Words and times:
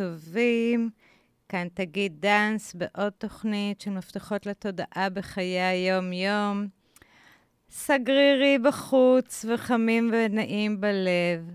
טובים. 0.00 0.90
כאן 1.48 1.68
תגיד 1.74 2.20
דאנס 2.20 2.74
בעוד 2.74 3.12
תוכנית 3.12 3.80
של 3.80 3.90
מפתחות 3.90 4.46
לתודעה 4.46 5.08
בחיי 5.14 5.60
היום-יום. 5.60 6.68
סגרירי 7.70 8.58
בחוץ 8.58 9.44
וחמים 9.48 10.10
ונעים 10.12 10.80
בלב. 10.80 11.54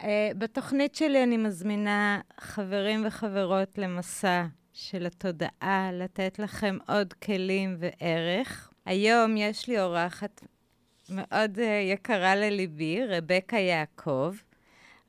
Uh, 0.00 0.04
בתוכנית 0.38 0.94
שלי 0.94 1.22
אני 1.22 1.36
מזמינה 1.36 2.20
חברים 2.40 3.06
וחברות 3.06 3.78
למסע 3.78 4.46
של 4.72 5.06
התודעה, 5.06 5.90
לתת 5.92 6.38
לכם 6.38 6.78
עוד 6.88 7.12
כלים 7.12 7.76
וערך. 7.78 8.70
היום 8.86 9.36
יש 9.36 9.68
לי 9.68 9.80
אורחת 9.80 10.44
מאוד 11.10 11.58
uh, 11.58 11.92
יקרה 11.92 12.36
לליבי, 12.36 13.06
רבקה 13.06 13.56
יעקב. 13.56 14.34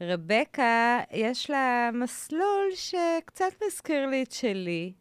רבקה, 0.01 0.99
יש 1.11 1.49
לה 1.49 1.89
מסלול 1.93 2.67
שקצת 2.75 3.53
מזכיר 3.65 4.05
לי 4.05 4.23
את 4.23 4.31
שלי. 4.31 4.93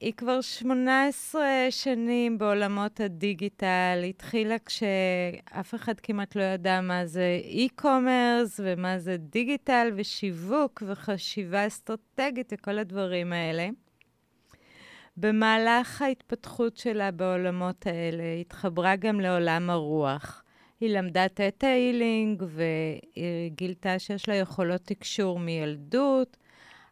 היא 0.00 0.12
כבר 0.12 0.40
18 0.40 1.42
שנים 1.70 2.38
בעולמות 2.38 3.00
הדיגיטל, 3.00 4.04
התחילה 4.08 4.56
כשאף 4.66 5.74
אחד 5.74 6.00
כמעט 6.00 6.36
לא 6.36 6.42
ידע 6.42 6.80
מה 6.80 7.06
זה 7.06 7.40
e-commerce 7.66 8.58
ומה 8.58 8.98
זה 8.98 9.16
דיגיטל 9.16 9.90
ושיווק 9.96 10.82
וחשיבה 10.86 11.66
אסטרטגית 11.66 12.52
וכל 12.52 12.78
הדברים 12.78 13.32
האלה. 13.32 13.68
במהלך 15.16 16.02
ההתפתחות 16.02 16.76
שלה 16.76 17.10
בעולמות 17.10 17.86
האלה, 17.86 18.24
התחברה 18.40 18.96
גם 18.96 19.20
לעולם 19.20 19.70
הרוח. 19.70 20.41
היא 20.82 20.90
למדה 20.90 21.28
תטא 21.28 21.66
הילינג 21.66 22.42
והיא 22.46 23.50
גילתה 23.50 23.98
שיש 23.98 24.28
לה 24.28 24.34
יכולות 24.34 24.80
תקשור 24.80 25.38
מילדות, 25.38 26.36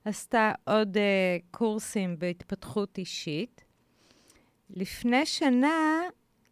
עשתה 0.04 0.52
עוד 0.64 0.96
uh, 0.96 1.00
קורסים 1.50 2.18
בהתפתחות 2.18 2.98
אישית. 2.98 3.64
לפני 4.70 5.26
שנה 5.26 6.00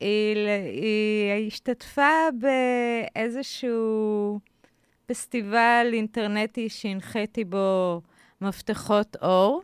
היא, 0.01 0.49
היא 0.73 1.47
השתתפה 1.47 2.29
באיזשהו 3.15 4.39
פסטיבל 5.07 5.91
אינטרנטי 5.93 6.69
שהנחיתי 6.69 7.45
בו 7.45 8.01
מפתחות 8.41 9.17
אור. 9.23 9.63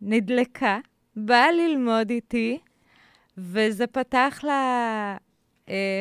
נדלקה, 0.00 0.78
באה 1.16 1.52
ללמוד 1.52 2.10
איתי, 2.10 2.58
וזה 3.38 3.86
פתח 3.86 4.40
לה 4.42 5.16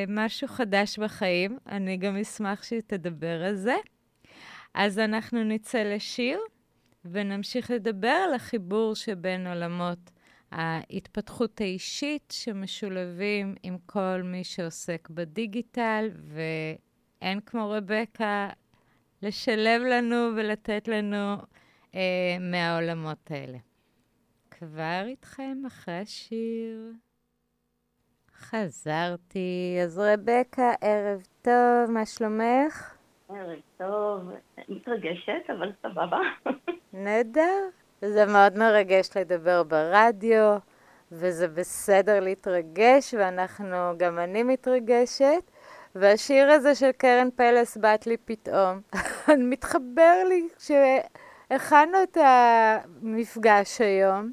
משהו 0.07 0.47
חדש 0.47 0.99
בחיים. 0.99 1.57
אני 1.67 1.97
גם 1.97 2.17
אשמח 2.17 2.63
שהיא 2.63 2.81
תדבר 2.87 3.43
על 3.43 3.55
זה. 3.55 3.75
אז 4.73 4.99
אנחנו 4.99 5.43
נצא 5.43 5.83
לשיר, 5.83 6.39
ונמשיך 7.05 7.71
לדבר 7.71 8.23
על 8.27 8.33
החיבור 8.33 8.95
שבין 8.95 9.47
עולמות 9.47 10.11
ההתפתחות 10.51 11.61
האישית 11.61 12.33
שמשולבים 12.37 13.55
עם 13.63 13.77
כל 13.85 14.21
מי 14.23 14.43
שעוסק 14.43 15.09
בדיגיטל, 15.09 16.09
ואין 16.13 17.39
כמו 17.39 17.69
רבקה 17.69 18.49
לשלב 19.21 19.81
לנו 19.81 20.29
ולתת 20.35 20.87
לנו 20.87 21.35
אה, 21.95 22.37
מהעולמות 22.39 23.31
האלה. 23.31 23.57
כבר 24.51 25.03
איתכם 25.07 25.57
אחרי 25.67 25.97
השיר. 25.97 26.91
חזרתי. 28.43 29.77
אז 29.83 29.99
רבקה, 29.99 30.73
ערב 30.81 31.21
טוב, 31.41 31.91
מה 31.91 32.05
שלומך? 32.05 32.95
ערב 33.29 33.59
טוב, 33.77 34.31
מתרגשת, 34.69 35.49
אבל 35.49 35.71
סבבה. 35.81 36.19
נהדר. 36.93 37.69
זה 38.01 38.25
מאוד 38.25 38.57
מרגש 38.57 39.09
לדבר 39.17 39.63
ברדיו, 39.63 40.57
וזה 41.11 41.47
בסדר 41.47 42.19
להתרגש, 42.19 43.13
ואנחנו, 43.13 43.93
גם 43.97 44.19
אני 44.19 44.43
מתרגשת. 44.43 45.51
והשיר 45.95 46.51
הזה 46.51 46.75
של 46.75 46.91
קרן 46.91 47.29
פלס 47.35 47.77
בת 47.77 48.07
לי 48.07 48.17
פתאום. 48.17 48.81
מתחבר 49.51 50.23
לי 50.29 50.47
כשהכנו 50.57 52.03
את 52.03 52.17
המפגש 52.21 53.81
היום. 53.81 54.31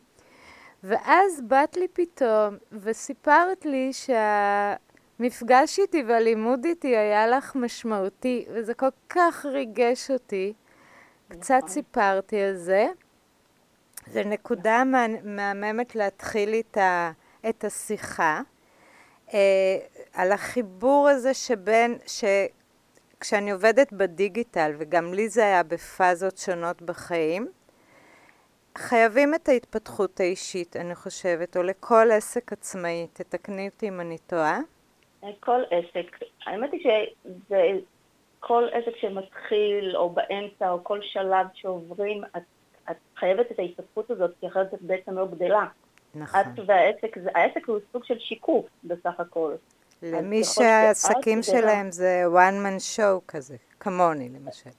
ואז 0.85 1.41
באת 1.49 1.77
לי 1.77 1.89
פתאום 1.89 2.57
וסיפרת 2.73 3.65
לי 3.65 3.91
שהמפגש 3.93 5.79
איתי 5.79 6.03
והלימוד 6.03 6.65
איתי 6.65 6.97
היה 6.97 7.27
לך 7.27 7.57
משמעותי, 7.57 8.47
וזה 8.53 8.75
כל 8.75 8.89
כך 9.09 9.47
ריגש 9.47 10.11
אותי. 10.11 10.53
קצת 11.29 11.55
נכון. 11.57 11.69
סיפרתי 11.69 12.41
על 12.41 12.57
זה. 12.57 12.89
זו 14.13 14.21
נקודה 14.27 14.83
מהממת 15.25 15.95
להתחיל 15.95 16.53
איתה 16.53 17.11
את 17.49 17.65
השיחה. 17.65 18.41
אה, 19.35 19.79
על 20.13 20.33
החיבור 20.33 21.09
הזה 21.09 21.35
שבין, 21.35 21.99
שכשאני 22.07 23.51
עובדת 23.51 23.93
בדיגיטל, 23.93 24.73
וגם 24.79 25.15
לי 25.15 25.29
זה 25.29 25.43
היה 25.43 25.63
בפאזות 25.63 26.39
שונות 26.39 26.83
בחיים, 26.83 27.49
חייבים 28.81 29.35
את 29.35 29.49
ההתפתחות 29.49 30.21
האישית, 30.21 30.77
אני 30.77 30.95
חושבת, 30.95 31.57
או 31.57 31.63
לכל 31.63 32.11
עסק 32.13 32.53
עצמאי. 32.53 33.07
תתקני 33.13 33.69
אותי 33.69 33.89
אם 33.89 34.01
אני 34.01 34.19
טועה. 34.19 34.59
כל 35.41 35.63
עסק. 35.71 36.19
האמת 36.47 36.73
היא 36.73 36.81
שזה 36.83 37.63
כל 38.41 38.69
עסק 38.73 38.97
שמתחיל, 38.97 39.97
או 39.97 40.11
באמצע, 40.11 40.71
או 40.71 40.85
כל 40.85 40.99
שלב 41.03 41.47
שעוברים, 41.55 42.25
את, 42.25 42.43
את 42.91 42.97
חייבת 43.17 43.51
את 43.51 43.59
ההתפתחות 43.59 44.11
הזאת, 44.11 44.31
כי 44.41 44.47
אחרת 44.47 44.75
את 44.75 44.83
בעצם 44.83 45.19
לא 45.19 45.27
גדלה. 45.27 45.67
נכון. 46.15 46.41
את 46.41 46.47
והעסק, 46.67 47.19
זה, 47.19 47.31
העסק 47.35 47.69
הוא 47.69 47.79
סוג 47.93 48.05
של 48.05 48.19
שיקוף 48.19 48.67
בסך 48.85 49.21
הכל. 49.21 49.55
למי 50.03 50.45
שהעסקים 50.45 51.43
שלהם 51.43 51.91
זה 51.91 52.25
one 52.27 52.67
man 52.67 52.97
show 52.97 53.21
כזה. 53.29 53.57
כמוני 53.81 54.29
למשל. 54.29 54.71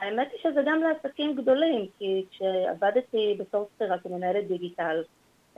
האמת 0.00 0.28
היא 0.32 0.40
שזה 0.42 0.62
גם 0.66 0.82
לעסקים 0.82 1.36
גדולים, 1.36 1.86
כי 1.98 2.24
כשעבדתי 2.30 3.36
בתור 3.38 3.68
שכירה 3.74 3.98
כמנהלת 3.98 4.48
דיגיטל, 4.48 5.02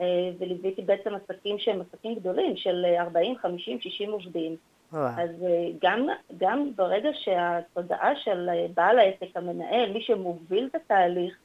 אה, 0.01 0.05
וליוויתי 0.39 0.81
בעצם 0.81 1.13
עסקים 1.15 1.59
שהם 1.59 1.81
עסקים 1.81 2.15
גדולים 2.15 2.57
של 2.57 2.85
40, 2.99 3.37
50, 3.37 3.81
60 3.81 4.11
עובדים. 4.11 4.55
וואו. 4.93 5.07
אז 5.07 5.29
אה, 5.43 5.69
גם, 5.81 6.07
גם 6.37 6.71
ברגע 6.75 7.09
שהתודעה 7.13 8.15
של 8.15 8.49
אה, 8.49 8.65
בעל 8.75 8.99
העסק, 8.99 9.37
המנהל, 9.37 9.93
מי 9.93 10.01
שמוביל 10.01 10.67
את 10.71 10.75
התהליך, 10.75 11.37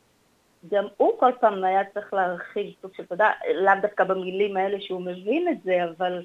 גם 0.71 0.85
הוא 0.97 1.13
כל 1.19 1.33
פעם 1.41 1.65
היה 1.65 1.85
צריך 1.95 2.15
להרחיב 2.15 2.75
סוג 2.83 2.91
של 2.97 3.07
תודעה, 3.07 3.31
לאו 3.55 3.73
דווקא 3.83 4.05
במילים 4.05 4.57
האלה 4.57 4.81
שהוא 4.81 5.01
מבין 5.01 5.49
את 5.49 5.63
זה, 5.65 5.85
אבל 5.85 6.25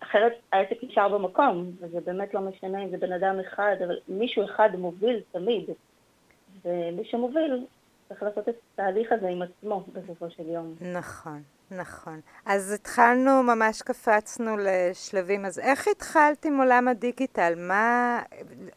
אחרת 0.00 0.32
העסק 0.52 0.76
נשאר 0.82 1.08
במקום, 1.08 1.70
וזה 1.80 2.00
באמת 2.00 2.34
לא 2.34 2.40
משנה 2.40 2.82
אם 2.82 2.90
זה 2.90 2.96
בן 2.96 3.12
אדם 3.12 3.40
אחד, 3.40 3.76
אבל 3.86 3.98
מישהו 4.08 4.44
אחד 4.44 4.68
מוביל 4.78 5.20
תמיד, 5.32 5.64
ומי 6.64 7.04
שמוביל 7.04 7.66
צריך 8.08 8.22
לעשות 8.22 8.48
את 8.48 8.54
התהליך 8.74 9.12
הזה 9.12 9.28
עם 9.28 9.42
עצמו 9.42 9.84
בסופו 9.92 10.30
של 10.30 10.48
יום. 10.48 10.74
נכון, 10.94 11.42
נכון. 11.70 12.20
אז 12.46 12.72
התחלנו, 12.72 13.42
ממש 13.42 13.82
קפצנו 13.82 14.56
לשלבים, 14.58 15.44
אז 15.44 15.58
איך 15.58 15.88
התחלת 15.88 16.44
עם 16.44 16.58
עולם 16.58 16.88
הדיגיטל? 16.88 17.52
מה, 17.56 18.20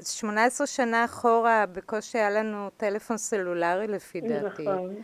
18 0.01 0.67
שנה 0.67 1.05
אחורה 1.05 1.65
בקושי 1.73 2.17
היה 2.17 2.29
לנו 2.29 2.69
טלפון 2.77 3.17
סלולרי 3.17 3.87
לפי 3.87 4.21
דעתי. 4.21 4.63
נכון, 4.63 4.95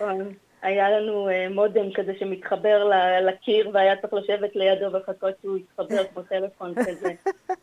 נכון. 0.00 0.34
היה 0.64 0.90
לנו 0.90 1.28
uh, 1.28 1.54
מודם 1.54 1.92
כזה 1.92 2.12
שמתחבר 2.18 2.90
לקיר 3.22 3.70
והיה 3.72 3.96
צריך 3.96 4.14
לשבת 4.14 4.56
לידו 4.56 4.92
ולחכות 4.92 5.34
שהוא 5.42 5.58
יתחבר 5.58 6.04
כמו 6.04 6.22
טלפון 6.22 6.74
כזה. 6.74 7.12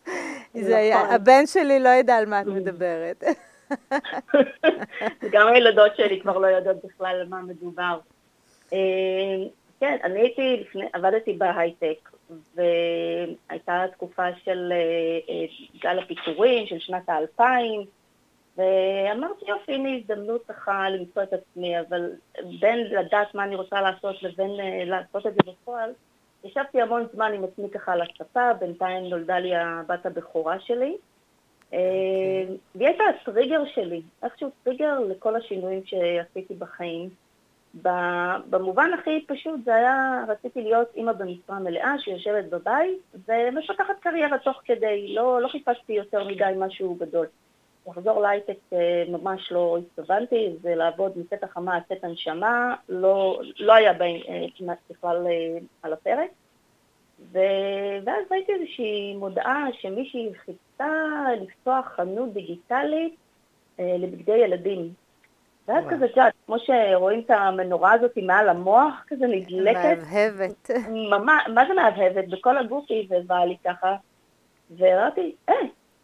זה 0.68 0.77
היה, 0.77 1.03
נכון. 1.03 1.15
הבן 1.15 1.45
שלי 1.45 1.80
לא 1.80 1.89
ידע 1.89 2.15
על 2.15 2.25
מה 2.25 2.42
את 2.42 2.45
מדברת. 2.45 3.24
גם 5.33 5.48
הילדות 5.48 5.95
שלי 5.95 6.21
כבר 6.21 6.38
לא 6.38 6.48
יודעות 6.48 6.77
בכלל 6.86 7.15
על 7.21 7.27
מה 7.27 7.42
מדובר. 7.42 8.00
Uh, 8.69 8.74
כן, 9.80 9.97
אני 10.04 10.19
הייתי 10.19 10.57
לפני, 10.62 10.86
עבדתי 10.94 11.33
בהייטק, 11.33 12.09
והייתה 12.56 13.86
תקופה 13.92 14.27
של 14.44 14.74
uh, 15.27 15.81
גל 15.83 16.00
הפיטורים 16.00 16.68
של 16.68 16.80
שנת 16.80 17.09
האלפיים, 17.09 17.86
ואמרתי, 18.57 19.45
יופי, 19.48 19.74
הנה 19.74 19.89
הזדמנות 19.98 20.45
ככה 20.48 20.89
למצוא 20.89 21.24
את 21.24 21.33
עצמי, 21.33 21.80
אבל 21.80 22.12
בין 22.59 22.80
לדעת 22.88 23.36
מה 23.36 23.44
אני 23.44 23.56
רוצה 23.56 23.81
לעשות 23.81 24.24
לבין 24.24 24.50
uh, 24.50 24.86
לעשות 24.86 25.27
את 25.27 25.33
זה 25.33 25.51
בפועל, 25.51 25.94
ישבתי 26.44 26.81
המון 26.81 27.06
זמן 27.13 27.33
עם 27.33 27.44
עצמי 27.44 27.69
ככה 27.69 27.94
על 27.94 28.01
הספה, 28.01 28.53
בינתיים 28.53 29.03
נולדה 29.03 29.39
לי 29.39 29.56
הבת 29.56 30.06
הבכורה 30.06 30.59
שלי. 30.59 30.98
אה, 31.74 31.80
והיא 32.75 32.88
הייתה 32.88 33.03
הטריגר 33.03 33.63
שלי, 33.65 34.01
איכשהו 34.24 34.50
טריגר 34.63 35.00
לכל 35.00 35.36
השינויים 35.36 35.81
שעשיתי 35.86 36.54
בחיים. 36.54 37.09
במובן 38.50 38.92
הכי 39.00 39.25
פשוט 39.27 39.59
זה 39.65 39.75
היה, 39.75 40.24
רציתי 40.27 40.62
להיות 40.62 40.88
אימא 40.95 41.12
במשרה 41.12 41.59
מלאה 41.59 41.94
שיושבת 42.00 42.45
בבית 42.45 43.00
ומפתחת 43.27 44.00
קריירה 44.00 44.38
תוך 44.38 44.62
כדי, 44.65 45.13
לא, 45.15 45.42
לא 45.42 45.47
חיפשתי 45.47 45.94
יותר 45.94 46.27
מדי 46.27 46.51
משהו 46.57 46.95
גדול. 46.95 47.27
לחזור 47.88 48.22
להייטק 48.22 48.57
אה, 48.74 49.04
ממש 49.07 49.51
לא 49.51 49.78
התכוונתי, 49.78 50.56
זה 50.62 50.75
לעבוד 50.75 51.12
מפתח 51.16 51.48
חמה 51.54 51.75
עד 51.75 51.81
פתח 51.88 52.04
הנשמה, 52.04 52.75
לא, 52.89 53.42
לא 53.60 53.74
היה 53.74 53.92
אה, 54.01 54.45
כמעט 54.57 54.78
בכלל 54.89 55.28
אה, 55.28 55.57
על 55.83 55.94
הפרק. 55.94 56.30
ו... 57.33 57.39
ואז 58.06 58.25
ראיתי 58.31 58.54
איזושהי 58.54 59.16
מודעה 59.16 59.66
שמישהי 59.74 60.30
חיפשה 60.45 61.24
לפתוח 61.42 61.86
חנות 61.95 62.33
דיגיטלית 62.33 63.16
אה, 63.80 63.95
לבגדי 64.00 64.38
ילדים. 64.38 64.94
ואז 65.68 65.83
כזה, 65.89 66.06
את 66.06 66.10
יודעת, 66.10 66.33
כמו 66.45 66.56
שרואים 66.60 67.19
את 67.19 67.30
המנורה 67.30 67.94
הזאת 67.94 68.18
מעל 68.18 68.50
המוח, 68.50 69.04
כזה 69.07 69.28
נדלקת. 69.28 69.98
מהבהבת. 69.98 70.69
ממש, 70.89 71.44
מה 71.54 71.66
זה 71.68 71.74
מהבהבת? 71.74 72.28
בכל 72.28 72.57
הגוף 72.57 72.86
היא 72.89 73.07
ובאה 73.10 73.45
לי 73.45 73.57
ככה. 73.66 73.95
ואמרתי, 74.78 75.36
אה, 75.50 75.56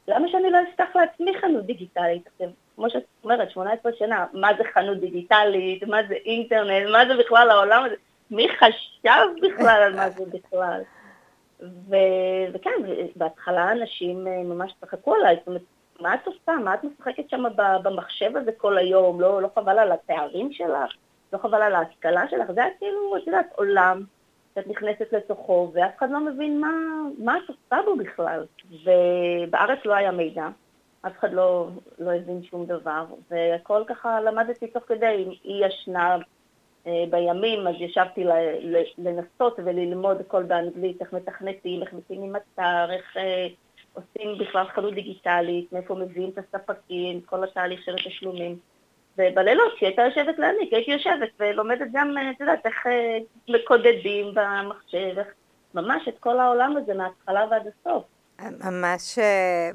למה 0.08 0.28
שאני 0.28 0.50
לא 0.50 0.58
אפתח 0.70 0.96
לעצמי 0.96 1.38
חנות 1.38 1.66
דיגיטלית? 1.66 2.28
עכשיו, 2.28 2.50
כמו 2.76 2.90
שאת 2.90 3.04
אומרת, 3.24 3.52
18 3.52 3.92
שנה, 4.00 4.26
מה 4.34 4.50
זה 4.58 4.64
חנות 4.74 4.98
דיגיטלית, 4.98 5.84
מה 5.84 5.98
זה 6.08 6.14
אינטרנט, 6.14 6.90
מה 6.92 7.06
זה 7.08 7.24
בכלל 7.24 7.50
העולם 7.50 7.84
הזה? 7.84 7.96
מי 8.32 8.48
חשב 8.50 9.28
בכלל 9.42 9.82
על 9.84 9.96
מה 9.96 10.10
זה 10.10 10.24
בכלל? 10.26 10.82
ו- 11.62 12.54
וכן, 12.54 12.82
בהתחלה 13.16 13.72
אנשים 13.72 14.28
אה, 14.28 14.44
ממש 14.44 14.74
צחקו 14.82 15.16
עליי, 15.16 15.36
זאת 15.36 15.48
אומרת, 15.48 15.62
מה 16.00 16.16
את 16.16 16.28
עושה? 16.28 16.52
מה 16.64 16.74
את 16.74 16.84
משחקת 16.84 17.30
שם 17.30 17.44
במחשב 17.58 18.38
הזה 18.38 18.52
כל 18.58 18.78
היום? 18.78 19.22
לא, 19.22 19.42
לא 19.42 19.50
חבל 19.56 19.80
על 19.80 19.92
התארים 19.92 20.54
שלך? 20.54 20.94
לא 21.34 21.38
חבל 21.38 21.62
על 21.62 21.76
ההשכלה 21.76 22.30
שלך? 22.30 22.52
זה 22.52 22.64
היה 22.64 22.74
כאילו, 22.78 23.18
את 23.18 23.28
יודעת, 23.28 23.46
עולם 23.56 24.04
שאת 24.58 24.68
נכנסת 24.68 25.14
לתוכו, 25.14 25.72
ואף 25.74 25.92
אחד 25.98 26.12
לא 26.12 26.20
מבין 26.20 26.60
מה, 26.60 26.70
מה 27.18 27.38
את 27.38 27.50
עושה 27.50 27.86
בו 27.86 27.96
בכלל. 27.96 28.46
ובארץ 28.84 29.80
לא 29.86 29.94
היה 29.94 30.12
מידע, 30.12 30.48
אף 31.02 31.12
אחד 31.20 31.34
לא, 31.34 31.70
לא 32.00 32.12
הבין 32.12 32.44
שום 32.44 32.66
דבר, 32.66 33.06
והכל 33.32 33.84
ככה 33.88 34.22
למדתי 34.22 34.68
תוך 34.68 34.84
כדי, 34.88 35.26
היא 35.44 35.66
ישנה 35.66 36.18
אה, 36.88 37.04
בימים, 37.10 37.68
אז 37.68 37.76
ישבתי 37.80 38.24
לנסות 38.98 39.60
וללמוד 39.66 40.20
הכל 40.20 40.44
באנגלית, 40.44 41.02
איך 41.02 41.14
מתכנתים, 41.14 41.82
איך 41.82 41.94
מקימים 41.94 42.36
אתר, 42.36 42.92
איך 42.92 43.18
אה, 43.18 43.48
עושים 43.94 44.38
בכלל 44.38 44.66
חנות 44.68 44.94
דיגיטלית, 44.94 45.74
מאיפה 45.74 45.96
מביאים 45.96 46.30
את 46.30 46.38
הספקים, 46.38 47.22
כל 47.22 47.44
התהליך 47.44 47.82
של 47.84 47.96
התשלומים. 47.96 48.58
ובלילות, 49.18 49.74
כשהיא 49.76 49.88
הייתה 49.88 50.02
יושבת 50.02 50.40
להעניק, 50.40 50.74
הייתי 50.74 50.92
יושבת 50.92 51.30
ולומדת 51.40 51.88
גם, 51.94 52.18
אה, 52.18 52.32
את 52.32 52.40
יודעת, 52.40 52.66
איך 52.66 52.88
מקודדים 53.50 54.34
במחשב, 54.34 55.20
איך 55.20 55.28
ממש 55.74 56.08
את 56.08 56.20
כל 56.20 56.40
העולם 56.40 56.78
הזה 56.78 56.94
מההתחלה 56.94 57.46
ועד 57.52 57.68
הסוף. 57.68 58.04
ממש 58.66 59.20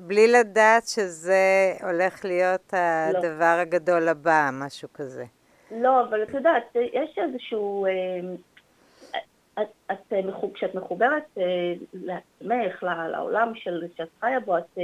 בלי 0.00 0.29
לדעת 0.29 0.83
שזה 0.87 1.75
הולך 1.83 2.25
להיות 2.25 2.73
לא. 2.73 2.79
הדבר 3.19 3.56
לא. 3.56 3.61
הגדול 3.61 4.09
הבא, 4.09 4.50
משהו 4.53 4.89
כזה. 4.94 5.25
לא, 5.71 6.00
אבל 6.00 6.23
את 6.23 6.35
יודעת, 6.35 6.77
יש 6.93 7.19
איזשהו... 7.19 7.87
אה, 7.87 7.91
את, 9.62 9.69
את, 9.93 10.15
כשאת 10.55 10.75
מחוברת 10.75 11.25
אה, 11.39 11.73
לעצמך, 11.93 12.83
לעולם 12.83 13.53
של, 13.55 13.83
שאת 13.97 14.09
חיה 14.21 14.41
בו, 14.41 14.59
את, 14.59 14.79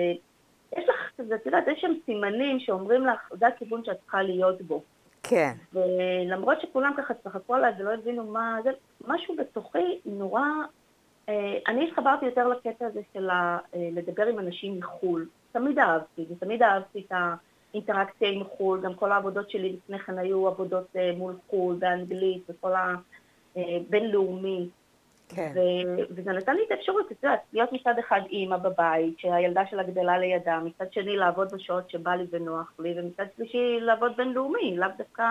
אה, 1.21 1.25
לך, 1.25 1.41
את 1.41 1.47
יודעת, 1.47 1.69
יש 1.69 1.81
שם 1.81 1.93
סימנים 2.07 2.61
שאומרים 2.61 3.07
לך, 3.07 3.21
זה 3.39 3.47
הכיוון 3.47 3.85
שאת 3.85 3.97
צריכה 4.01 4.23
להיות 4.23 4.63
בו. 4.63 4.83
כן. 5.23 5.53
ולמרות 5.73 6.61
שכולם 6.61 6.93
ככה 6.97 7.15
צחקו 7.15 7.55
עליי 7.55 7.73
ולא 7.79 7.95
הבינו 7.95 8.25
מה 8.25 8.59
זה, 8.65 8.71
משהו 9.07 9.37
בתוכי 9.37 9.99
נורא... 10.05 10.43
אני 11.69 11.89
התחברתי 11.89 12.25
יותר 12.25 12.49
לקטע 12.49 12.87
הזה 12.87 13.01
של 13.15 13.29
לדבר 13.75 14.27
עם 14.27 14.39
אנשים 14.39 14.79
מחו"ל. 14.79 15.27
תמיד 15.53 15.79
אהבתי, 15.79 16.25
ותמיד 16.31 16.63
אהבתי 16.63 17.05
את 17.07 17.13
ה... 17.13 17.35
אינטראקציה 17.75 18.29
עם 18.29 18.45
חו"ל, 18.45 18.81
גם 18.81 18.95
כל 18.95 19.13
העבודות 19.13 19.51
שלי 19.51 19.73
לפני 19.73 19.99
כן 19.99 20.19
היו 20.19 20.49
עבודות 20.49 20.87
uh, 20.95 21.17
מול 21.17 21.35
חו"ל, 21.51 21.77
באנגלית, 21.79 22.43
וכל 22.49 22.73
הבינלאומי. 23.57 24.69
כן. 25.29 25.53
ו- 25.55 26.03
וזה 26.11 26.33
נתן 26.33 26.55
לי 26.55 26.63
את 26.67 26.71
האפשרות, 26.71 27.13
את 27.13 27.17
יודעת, 27.23 27.41
להיות 27.53 27.73
מצד 27.73 27.95
אחד 27.99 28.21
אימא 28.31 28.57
בבית, 28.57 29.19
שהילדה 29.19 29.63
שלה 29.71 29.83
גדלה 29.83 30.19
לידה, 30.19 30.59
מצד 30.65 30.93
שני 30.93 31.17
לעבוד 31.17 31.55
בשעות 31.55 31.91
שבא 31.91 32.15
לי 32.15 32.25
ונוח 32.31 32.73
לי, 32.79 32.95
ומצד 32.97 33.25
שלישי 33.37 33.81
לעבוד 33.81 34.17
בינלאומי, 34.17 34.77
לאו 34.77 34.89
דווקא 34.99 35.25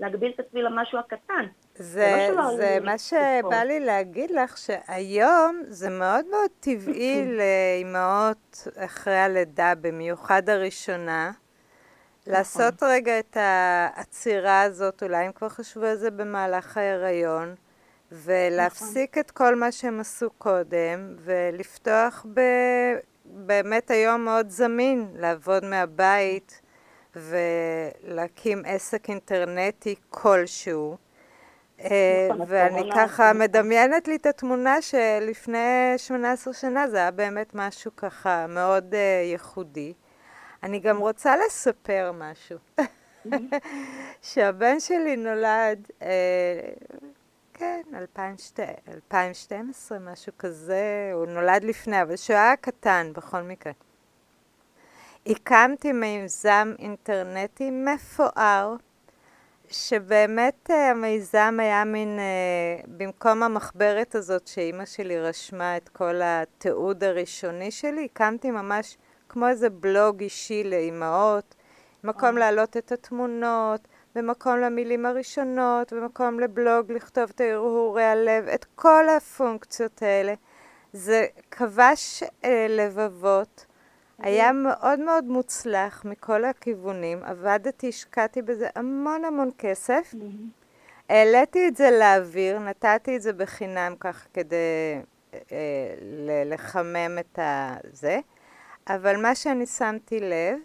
להגביל 0.00 0.32
את 0.34 0.40
עצמי 0.40 0.62
למשהו 0.62 0.98
הקטן. 0.98 1.46
זה, 1.74 1.84
זה, 1.84 2.34
לא 2.36 2.56
זה 2.56 2.78
מה 2.84 2.98
שבא 2.98 3.62
לי 3.62 3.80
להגיד 3.80 4.30
לך, 4.30 4.58
שהיום 4.58 5.62
זה 5.66 5.90
מאוד 5.90 6.26
מאוד 6.30 6.50
טבעי 6.60 7.24
לאימהות 7.38 8.68
אחרי 8.76 9.16
הלידה, 9.16 9.72
במיוחד 9.80 10.48
הראשונה. 10.48 11.30
נכון. 11.30 12.32
לעשות 12.32 12.82
רגע 12.82 13.18
את 13.18 13.36
העצירה 13.36 14.62
הזאת, 14.62 15.02
אולי 15.02 15.24
הם 15.24 15.32
כבר 15.32 15.48
חשבו 15.48 15.84
על 15.84 15.96
זה 15.96 16.10
במהלך 16.10 16.76
ההיריון, 16.76 17.54
ולהפסיק 18.12 19.10
נכון. 19.10 19.20
את 19.20 19.30
כל 19.30 19.54
מה 19.54 19.72
שהם 19.72 20.00
עשו 20.00 20.30
קודם, 20.38 21.16
ולפתוח 21.24 22.26
ב... 22.34 22.40
באמת 23.24 23.90
היום 23.90 24.24
מאוד 24.24 24.50
זמין 24.50 25.08
לעבוד 25.14 25.64
מהבית 25.64 26.60
ולהקים 27.16 28.62
עסק 28.66 29.08
אינטרנטי 29.08 29.94
כלשהו. 30.10 30.96
אה, 31.80 32.28
נכון, 32.30 32.46
ואני 32.48 32.90
ככה 32.96 33.32
מדמיינת 33.32 34.08
לי 34.08 34.16
את 34.16 34.26
התמונה 34.26 34.82
שלפני 34.82 35.94
18 35.96 36.54
שנה 36.54 36.88
זה 36.88 36.96
היה 36.96 37.10
באמת 37.10 37.54
משהו 37.54 37.90
ככה 37.96 38.46
מאוד 38.48 38.94
אה, 38.94 39.22
ייחודי. 39.24 39.92
אני 40.62 40.78
גם 40.78 40.98
רוצה 40.98 41.34
לספר 41.36 42.12
משהו. 42.14 42.58
שהבן 44.22 44.80
שלי 44.80 45.16
נולד, 45.16 45.90
אה, 46.02 46.08
כן, 47.60 47.82
2012, 47.94 49.98
משהו 49.98 50.32
כזה, 50.38 51.10
הוא 51.14 51.26
נולד 51.26 51.64
לפני, 51.64 52.02
אבל 52.02 52.16
כשהוא 52.16 52.36
היה 52.36 52.56
קטן, 52.56 53.10
בכל 53.14 53.42
מקרה. 53.42 53.72
הקמתי 55.26 55.92
מיזם 55.92 56.72
אינטרנטי 56.78 57.70
מפואר, 57.70 58.74
שבאמת 59.68 60.70
אה, 60.70 60.90
המיזם 60.90 61.56
היה 61.60 61.84
מין, 61.84 62.18
אה, 62.18 62.24
במקום 62.86 63.42
המחברת 63.42 64.14
הזאת 64.14 64.46
שאימא 64.46 64.84
שלי 64.84 65.20
רשמה 65.20 65.76
את 65.76 65.88
כל 65.88 66.20
התיעוד 66.24 67.04
הראשוני 67.04 67.70
שלי, 67.70 68.04
הקמתי 68.04 68.50
ממש 68.50 68.96
כמו 69.28 69.48
איזה 69.48 69.70
בלוג 69.70 70.20
אישי 70.20 70.64
לאימהות, 70.64 71.54
מקום. 72.04 72.38
להעלות 72.38 72.76
את 72.76 72.92
התמונות, 72.92 73.88
ומקום 74.16 74.60
למילים 74.60 75.06
הראשונות, 75.06 75.92
ומקום 75.92 76.40
לבלוג 76.40 76.92
לכתוב 76.92 77.30
את 77.34 77.40
הרהורי 77.40 78.04
הלב, 78.04 78.48
את 78.48 78.64
כל 78.74 79.08
הפונקציות 79.08 80.02
האלה. 80.02 80.34
זה 80.92 81.26
כבש 81.50 82.22
אה, 82.44 82.66
לבבות, 82.68 83.66
היה 84.18 84.52
מאוד 84.52 85.00
מאוד 85.00 85.24
מוצלח 85.24 86.04
מכל 86.04 86.44
הכיוונים, 86.44 87.22
עבדתי, 87.22 87.88
השקעתי 87.88 88.42
בזה 88.42 88.68
המון 88.74 89.24
המון 89.24 89.50
כסף. 89.58 90.14
העליתי 91.08 91.68
את 91.68 91.76
זה 91.76 91.90
לאוויר, 91.90 92.58
נתתי 92.58 93.16
את 93.16 93.22
זה 93.22 93.32
בחינם 93.32 93.94
ככה 94.00 94.28
כדי 94.34 94.56
אה, 95.52 95.94
לחמם 96.44 97.18
את 97.20 97.38
הזה. 97.42 98.20
אבל 98.88 99.16
מה 99.16 99.34
שאני 99.34 99.66
שמתי 99.66 100.20
לב, 100.20 100.58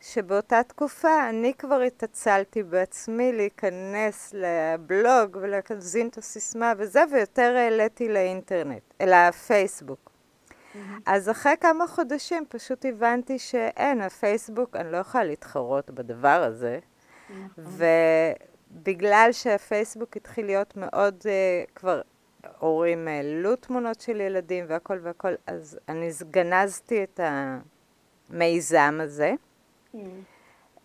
שבאותה 0.00 0.62
תקופה 0.62 1.28
אני 1.28 1.54
כבר 1.54 1.80
התעצלתי 1.80 2.62
בעצמי 2.62 3.32
להיכנס 3.32 4.34
לבלוג 4.34 5.38
ולהזין 5.40 6.08
את 6.08 6.18
הסיסמה 6.18 6.72
וזה, 6.78 7.04
ויותר 7.12 7.54
העליתי 7.56 8.08
לאינטרנט, 8.08 8.82
אל 9.00 9.12
הפייסבוק. 9.12 10.10
Mm-hmm. 10.10 10.78
אז 11.06 11.30
אחרי 11.30 11.52
כמה 11.60 11.86
חודשים 11.86 12.44
פשוט 12.48 12.84
הבנתי 12.84 13.38
שאין, 13.38 14.00
הפייסבוק, 14.00 14.76
אני 14.76 14.92
לא 14.92 14.96
יכולה 14.96 15.24
להתחרות 15.24 15.90
בדבר 15.90 16.42
הזה. 16.46 16.78
Mm-hmm. 16.78 17.60
ובגלל 18.72 19.28
שהפייסבוק 19.32 20.16
התחיל 20.16 20.46
להיות 20.46 20.76
מאוד, 20.76 21.20
uh, 21.22 21.70
כבר 21.74 22.00
הורים 22.58 23.08
העלו 23.08 23.56
תמונות 23.56 24.00
של 24.00 24.20
ילדים 24.20 24.64
והכל 24.68 24.98
והכל, 25.02 25.34
אז 25.46 25.78
אני 25.88 26.10
גנזתי 26.30 27.04
את 27.04 27.20
המיזם 28.30 28.98
הזה. 29.02 29.34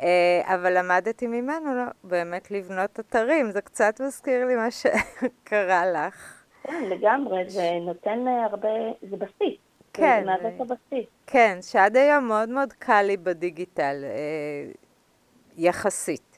אה, 0.02 0.42
אבל 0.46 0.78
למדתי 0.78 1.28
ממנו 1.28 1.76
לא, 1.76 1.84
באמת 2.04 2.52
לבנות 2.52 3.00
אתרים, 3.00 3.52
זה 3.52 3.62
קצת 3.62 4.02
מזכיר 4.02 4.46
לי 4.46 4.56
מה 4.56 4.72
שקרה 4.72 5.92
לך. 5.92 6.44
כן, 6.64 6.84
לגמרי, 6.90 7.50
זה 7.50 7.72
נותן 7.82 8.26
הרבה, 8.28 8.70
זה 9.10 9.18
בסיס. 9.18 9.58
כן. 9.94 10.24
זה 10.26 10.32
מהווה 10.32 10.50
את 10.56 10.62
הבסיס. 10.62 11.06
כן, 11.28 11.58
שעד 11.62 11.98
היום 11.98 12.28
מאוד 12.28 12.50
מאוד 12.50 12.74
קל 12.74 13.02
לי 13.02 13.18
בדיגיטל, 13.18 14.04
אה, 14.04 14.72
יחסית. 15.58 16.31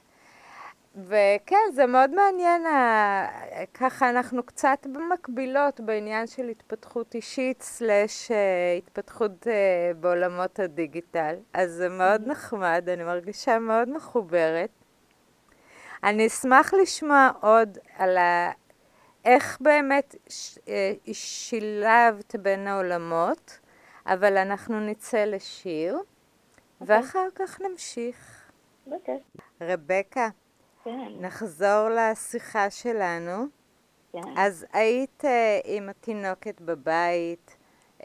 וכן, 0.96 1.56
זה 1.74 1.86
מאוד 1.86 2.10
מעניין, 2.10 2.62
ככה 3.74 4.10
אנחנו 4.10 4.42
קצת 4.42 4.86
מקבילות 5.12 5.80
בעניין 5.80 6.26
של 6.26 6.48
התפתחות 6.48 7.14
אישית 7.14 7.62
סלש 7.62 8.30
אה, 8.30 8.36
התפתחות 8.78 9.46
אה, 9.46 9.92
בעולמות 10.00 10.58
הדיגיטל, 10.58 11.34
אז 11.52 11.70
זה 11.70 11.88
מאוד 11.88 12.22
mm-hmm. 12.22 12.30
נחמד, 12.30 12.88
אני 12.92 13.04
מרגישה 13.04 13.58
מאוד 13.58 13.88
מחוברת. 13.88 14.70
אני 16.04 16.26
אשמח 16.26 16.74
לשמוע 16.74 17.30
עוד 17.40 17.78
על 17.96 18.16
ה... 18.16 18.50
איך 19.24 19.58
באמת 19.60 20.16
ש... 20.28 20.58
אה, 20.68 20.92
שילבת 21.12 22.36
בין 22.36 22.66
העולמות, 22.66 23.58
אבל 24.06 24.36
אנחנו 24.36 24.80
נצא 24.80 25.24
לשיר, 25.24 25.96
okay. 25.96 26.00
אוקיי. 26.80 26.96
ואחר 26.96 27.28
כך 27.34 27.60
נמשיך. 27.60 28.50
Okay. 28.88 29.40
רבקה, 29.60 30.28
כן. 30.84 31.12
נחזור 31.20 31.88
לשיחה 31.88 32.70
שלנו. 32.70 33.46
כן. 34.12 34.20
אז 34.36 34.66
היית 34.72 35.24
uh, 35.24 35.28
עם 35.64 35.88
התינוקת 35.88 36.60
בבית, 36.60 37.56
uh, 37.98 38.04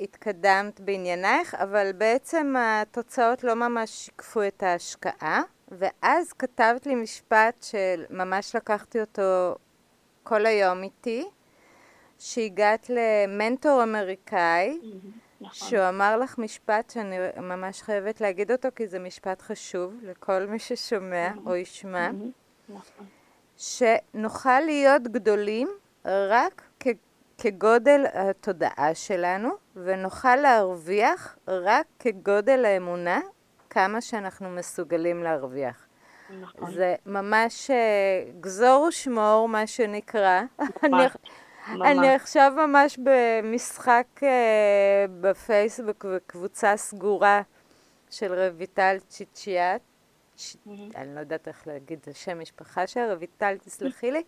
התקדמת 0.00 0.80
בעניינייך, 0.80 1.54
אבל 1.54 1.92
בעצם 1.92 2.54
התוצאות 2.58 3.44
לא 3.44 3.54
ממש 3.54 3.90
שיקפו 3.90 4.42
את 4.42 4.62
ההשקעה, 4.62 5.42
ואז 5.68 6.32
כתבת 6.32 6.86
לי 6.86 6.94
משפט 6.94 7.62
שממש 7.62 8.56
לקחתי 8.56 9.00
אותו 9.00 9.56
כל 10.22 10.46
היום 10.46 10.82
איתי, 10.82 11.24
שהגעת 12.18 12.90
למנטור 12.90 13.82
אמריקאי, 13.82 14.80
נכון. 15.42 15.68
שהוא 15.68 15.88
אמר 15.88 16.16
לך 16.16 16.38
משפט 16.38 16.90
שאני 16.90 17.16
ממש 17.36 17.82
חייבת 17.82 18.20
להגיד 18.20 18.50
אותו, 18.52 18.68
כי 18.76 18.86
זה 18.86 18.98
משפט 18.98 19.42
חשוב 19.42 19.94
לכל 20.02 20.46
מי 20.46 20.58
ששומע 20.58 21.28
או 21.46 21.56
ישמע, 21.56 22.10
נכון. 22.68 23.06
שנוכל 23.56 24.60
להיות 24.60 25.02
גדולים 25.02 25.68
רק 26.04 26.62
כ- 26.80 26.86
כגודל 27.38 28.04
התודעה 28.14 28.94
שלנו, 28.94 29.48
ונוכל 29.76 30.36
להרוויח 30.36 31.36
רק 31.48 31.86
כגודל 31.98 32.64
האמונה, 32.64 33.20
כמה 33.70 34.00
שאנחנו 34.00 34.50
מסוגלים 34.50 35.22
להרוויח. 35.22 35.86
נכון. 36.40 36.70
זה 36.74 36.94
ממש 37.06 37.70
אה, 37.70 37.76
גזור 38.40 38.84
ושמור, 38.88 39.48
מה 39.48 39.66
שנקרא. 39.66 40.42
אני, 41.68 41.90
אני 41.90 42.14
עכשיו 42.14 42.52
ממש 42.56 42.98
במשחק 42.98 44.06
uh, 44.16 44.22
בפייסבוק 45.20 46.04
בקבוצה 46.04 46.76
סגורה 46.76 47.42
של 48.10 48.50
רויטל 48.56 48.96
צ'יצ'יאט, 49.08 49.80
ש... 50.36 50.54
mm-hmm. 50.54 50.70
אני 50.96 51.14
לא 51.14 51.20
יודעת 51.20 51.48
איך 51.48 51.66
להגיד 51.66 51.98
את 52.02 52.08
השם 52.08 52.40
משפחה 52.40 52.86
של 52.86 53.12
רויטל, 53.16 53.56
תסלחי 53.64 54.10
לי, 54.10 54.22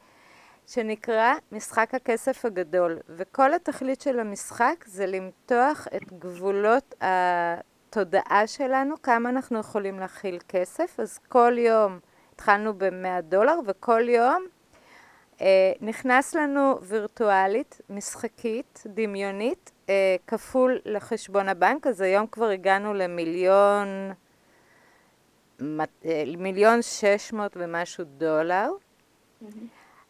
שנקרא 0.67 1.35
משחק 1.53 1.95
הכסף 1.95 2.45
הגדול, 2.45 2.99
וכל 3.09 3.55
התכלית 3.55 4.01
של 4.01 4.21
המשחק 4.21 4.85
זה 4.87 5.07
למתוח 5.07 5.87
את 5.97 6.13
גבולות 6.19 6.95
התודעה 7.01 8.47
שלנו, 8.47 9.03
כמה 9.03 9.29
אנחנו 9.29 9.59
יכולים 9.59 10.01
להכיל 10.01 10.39
כסף, 10.49 11.01
אז 11.01 11.19
כל 11.19 11.55
יום 11.59 11.99
התחלנו 12.35 12.79
ב-100 12.79 13.21
דולר, 13.23 13.59
וכל 13.67 14.09
יום 14.09 14.43
אה, 14.43 14.54
נכנס 15.81 16.35
לנו 16.35 16.79
וירטואלית, 16.83 17.81
משחקית, 17.91 18.83
דמיונית, 18.87 19.71
אה, 19.89 20.17
כפול 20.27 20.79
לחשבון 20.85 21.49
הבנק, 21.49 21.87
אז 21.87 22.01
היום 22.01 22.27
כבר 22.27 22.49
הגענו 22.49 22.95
למיליון, 22.95 24.13
אה, 25.61 26.25
מיליון 26.39 26.83
שש 26.83 27.33
מאות 27.33 27.57
ומשהו 27.57 28.05
דולר. 28.05 28.71
Mm-hmm. 28.71 29.47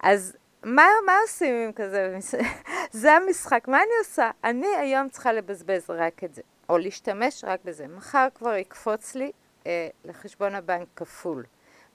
אז 0.01 0.37
מה, 0.65 0.87
מה 1.07 1.13
עושים 1.23 1.55
עם 1.55 1.73
כזה? 1.73 2.19
זה 2.91 3.13
המשחק, 3.13 3.69
מה 3.69 3.77
אני 3.77 3.93
עושה? 3.99 4.31
אני 4.45 4.67
היום 4.67 5.09
צריכה 5.09 5.33
לבזבז 5.33 5.91
רק 5.91 6.25
את 6.25 6.35
זה, 6.35 6.43
או 6.69 6.79
להשתמש 6.79 7.45
רק 7.45 7.61
בזה. 7.65 7.87
מחר 7.89 8.29
כבר 8.35 8.55
יקפוץ 8.55 9.15
לי 9.15 9.33
אה, 9.67 9.89
לחשבון 10.05 10.55
הבנק 10.55 10.89
כפול. 10.97 11.45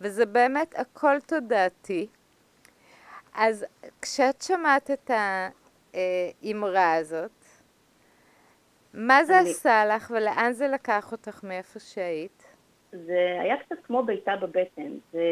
וזה 0.01 0.25
באמת 0.25 0.75
הכל 0.79 1.19
תודעתי. 1.25 2.07
אז 3.33 3.65
כשאת 4.01 4.41
שמעת 4.41 4.91
את 4.91 5.12
האמרה 6.43 6.93
הזאת, 6.93 7.45
מה 8.93 9.24
זה 9.24 9.39
אני... 9.39 9.50
עשה 9.50 9.86
לך 9.86 10.12
ולאן 10.15 10.51
זה 10.53 10.67
לקח 10.67 11.12
אותך 11.12 11.43
מאיפה 11.43 11.79
שהיית? 11.79 12.43
זה 12.91 13.38
היה 13.41 13.57
קצת 13.57 13.75
כמו 13.83 14.03
בעיטה 14.03 14.36
בבטן, 14.36 14.91
זה 15.13 15.24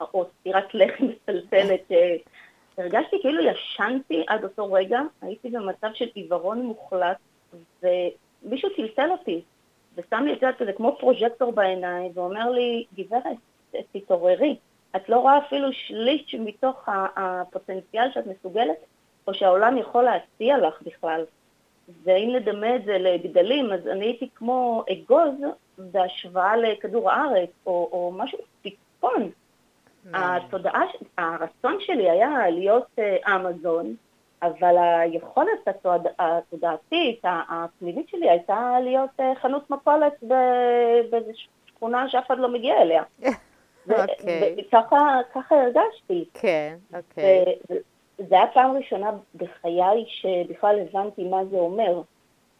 או 0.00 0.26
סטירת 0.40 0.74
לחם 0.74 1.04
מצלצלת, 1.04 1.90
הרגשתי 2.78 3.16
כאילו 3.20 3.44
ישנתי 3.44 4.24
עד 4.28 4.44
אותו 4.44 4.72
רגע, 4.72 5.00
הייתי 5.22 5.50
במצב 5.50 5.88
של 5.94 6.08
עיוורון 6.14 6.62
מוחלט, 6.62 7.16
ומישהו 7.82 8.68
צלצל 8.76 9.10
אותי, 9.10 9.42
ושם 9.96 10.24
לי 10.24 10.32
את 10.32 10.40
זה, 10.40 10.64
זה 10.64 10.72
כמו 10.72 10.96
פרוז'קטור 11.00 11.52
בעיניים, 11.52 12.12
ואומר 12.14 12.50
לי, 12.50 12.84
גברת, 12.94 13.36
תתעוררי. 13.92 14.56
את 14.96 15.08
לא 15.08 15.18
רואה 15.18 15.38
אפילו 15.38 15.72
שליש 15.72 16.34
מתוך 16.38 16.88
הפוטנציאל 17.16 18.10
שאת 18.14 18.26
מסוגלת, 18.26 18.76
או 19.26 19.34
שהעולם 19.34 19.78
יכול 19.78 20.04
להציע 20.04 20.58
לך 20.58 20.82
בכלל. 20.82 21.24
ואם 22.02 22.32
נדמה 22.36 22.76
את 22.76 22.84
זה 22.84 22.98
לגדלים, 22.98 23.72
אז 23.72 23.86
אני 23.86 24.04
הייתי 24.04 24.28
כמו 24.34 24.84
אגוז 24.92 25.34
בהשוואה 25.78 26.56
לכדור 26.56 27.10
הארץ, 27.10 27.50
או, 27.66 27.88
או 27.92 28.12
משהו 28.16 28.38
סיכון. 28.62 29.30
התודעה, 30.14 30.82
הרצון 31.18 31.76
שלי 31.80 32.10
היה 32.10 32.50
להיות 32.50 32.86
uh, 32.98 33.30
אמזון, 33.30 33.94
אבל 34.42 34.76
היכולת 34.78 35.68
התודעתית, 36.18 37.20
הפנימית 37.24 38.08
שלי, 38.08 38.30
הייתה 38.30 38.76
להיות 38.82 39.10
uh, 39.20 39.38
חנות 39.42 39.70
מפולת 39.70 40.12
באיזו 41.10 41.30
שכונה 41.66 42.08
שאף 42.08 42.26
אחד 42.26 42.38
לא 42.38 42.48
מגיע 42.48 42.82
אליה. 42.82 43.02
אוקיי. 43.88 44.56
וככה 44.68 45.54
הרגשתי. 45.54 46.24
כן, 46.34 46.76
אוקיי. 46.94 47.44
זה 48.28 48.34
היה 48.34 48.46
פעם 48.46 48.76
ראשונה 48.76 49.10
בחיי 49.34 50.04
שבכלל 50.06 50.78
הבנתי 50.80 51.24
מה 51.24 51.44
זה 51.44 51.56
אומר. 51.56 52.02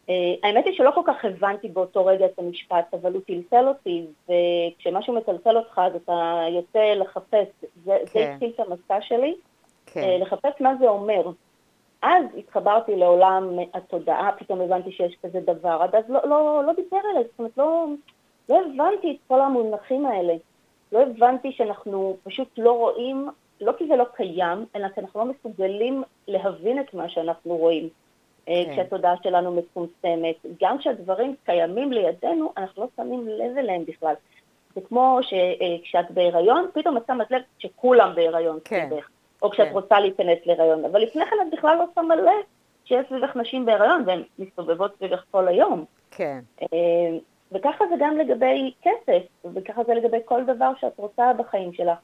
Uh, 0.06 0.12
האמת 0.42 0.66
היא 0.66 0.74
שלא 0.76 0.90
כל 0.90 1.00
כך 1.06 1.24
הבנתי 1.24 1.68
באותו 1.68 2.06
רגע 2.06 2.26
את 2.26 2.38
המשפט, 2.38 2.94
אבל 2.94 3.12
הוא 3.12 3.20
טלטל 3.26 3.68
אותי, 3.68 4.06
וכשמשהו 4.24 5.14
מטלטל 5.14 5.56
אותך 5.56 5.80
אז 5.84 5.94
אתה 5.94 6.42
יוצא 6.50 6.78
לחפש, 6.78 7.46
זה, 7.84 7.96
כן. 8.12 8.32
התחיל 8.32 8.52
את 8.54 8.60
המסע 8.60 9.00
שלי, 9.00 9.34
כן. 9.86 10.00
uh, 10.00 10.22
לחפש 10.22 10.60
מה 10.60 10.74
זה 10.80 10.88
אומר. 10.88 11.30
אז 12.02 12.24
התחברתי 12.38 12.96
לעולם 12.96 13.58
התודעה, 13.74 14.30
פתאום 14.38 14.60
הבנתי 14.60 14.92
שיש 14.92 15.16
כזה 15.22 15.40
דבר, 15.40 15.78
עד 15.82 15.94
אז 15.94 16.04
לא, 16.08 16.20
לא, 16.24 16.62
לא 16.66 16.72
דיבר 16.72 16.98
אליי, 17.12 17.24
זאת 17.24 17.38
אומרת 17.38 17.58
לא, 17.58 17.86
לא 18.48 18.60
הבנתי 18.60 19.10
את 19.10 19.28
כל 19.28 19.40
המונחים 19.40 20.06
האלה. 20.06 20.34
לא 20.92 21.02
הבנתי 21.02 21.52
שאנחנו 21.52 22.16
פשוט 22.22 22.48
לא 22.58 22.72
רואים, 22.72 23.28
לא 23.60 23.72
כי 23.78 23.86
זה 23.86 23.96
לא 23.96 24.04
קיים, 24.14 24.64
אלא 24.76 24.88
כי 24.88 25.00
אנחנו 25.00 25.20
לא 25.20 25.26
מסוגלים 25.26 26.02
להבין 26.28 26.80
את 26.80 26.94
מה 26.94 27.08
שאנחנו 27.08 27.56
רואים. 27.56 27.88
אה, 28.48 28.62
כן. 28.64 28.72
כשהתודעה 28.72 29.14
שלנו 29.22 29.52
מצומצמת. 29.52 30.36
גם 30.62 30.78
כשהדברים 30.78 31.34
קיימים 31.44 31.92
לידינו, 31.92 32.52
אנחנו 32.56 32.82
לא 32.82 32.88
שמים 32.96 33.28
לב 33.28 33.58
אליהם 33.58 33.84
בכלל. 33.84 34.14
זה 34.74 34.80
כמו 34.88 35.18
שכשאת 35.22 36.04
אה, 36.04 36.10
בהיריון, 36.10 36.66
פתאום 36.74 36.96
את 36.96 37.02
שמת 37.06 37.30
לב 37.30 37.42
שכולם 37.58 38.12
בהיריון 38.14 38.58
כן. 38.64 38.86
סביבך, 38.88 39.08
או 39.42 39.50
כשאת 39.50 39.68
כן. 39.68 39.72
רוצה 39.72 40.00
להיכנס 40.00 40.38
להיריון, 40.46 40.84
אבל 40.84 41.02
לפני 41.02 41.26
כן 41.26 41.36
את 41.42 41.52
בכלל 41.52 41.76
לא 41.76 41.84
שמה 41.94 42.16
לב 42.16 42.44
שיש 42.84 43.06
סביבך 43.08 43.36
נשים 43.36 43.66
בהיריון 43.66 44.02
והן 44.06 44.22
מסתובבות 44.38 44.96
סביבך 44.96 45.24
כל 45.30 45.48
היום. 45.48 45.84
כן. 46.10 46.40
וככה 47.52 47.84
זה 47.88 47.94
גם 47.98 48.16
לגבי 48.16 48.72
כסף, 48.82 49.22
וככה 49.54 49.84
זה 49.84 49.94
לגבי 49.94 50.18
כל 50.24 50.44
דבר 50.44 50.72
שאת 50.80 50.98
רוצה 50.98 51.32
בחיים 51.32 51.72
שלך. 51.72 51.98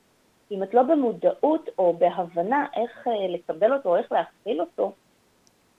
אם 0.51 0.63
את 0.63 0.75
לא 0.75 0.83
במודעות 0.83 1.69
או 1.79 1.93
בהבנה 1.93 2.67
איך 2.77 3.09
אה, 3.09 3.29
לקבל 3.29 3.73
אותו 3.73 3.89
או 3.89 3.97
איך 3.97 4.13
להכיל 4.13 4.61
אותו, 4.61 4.93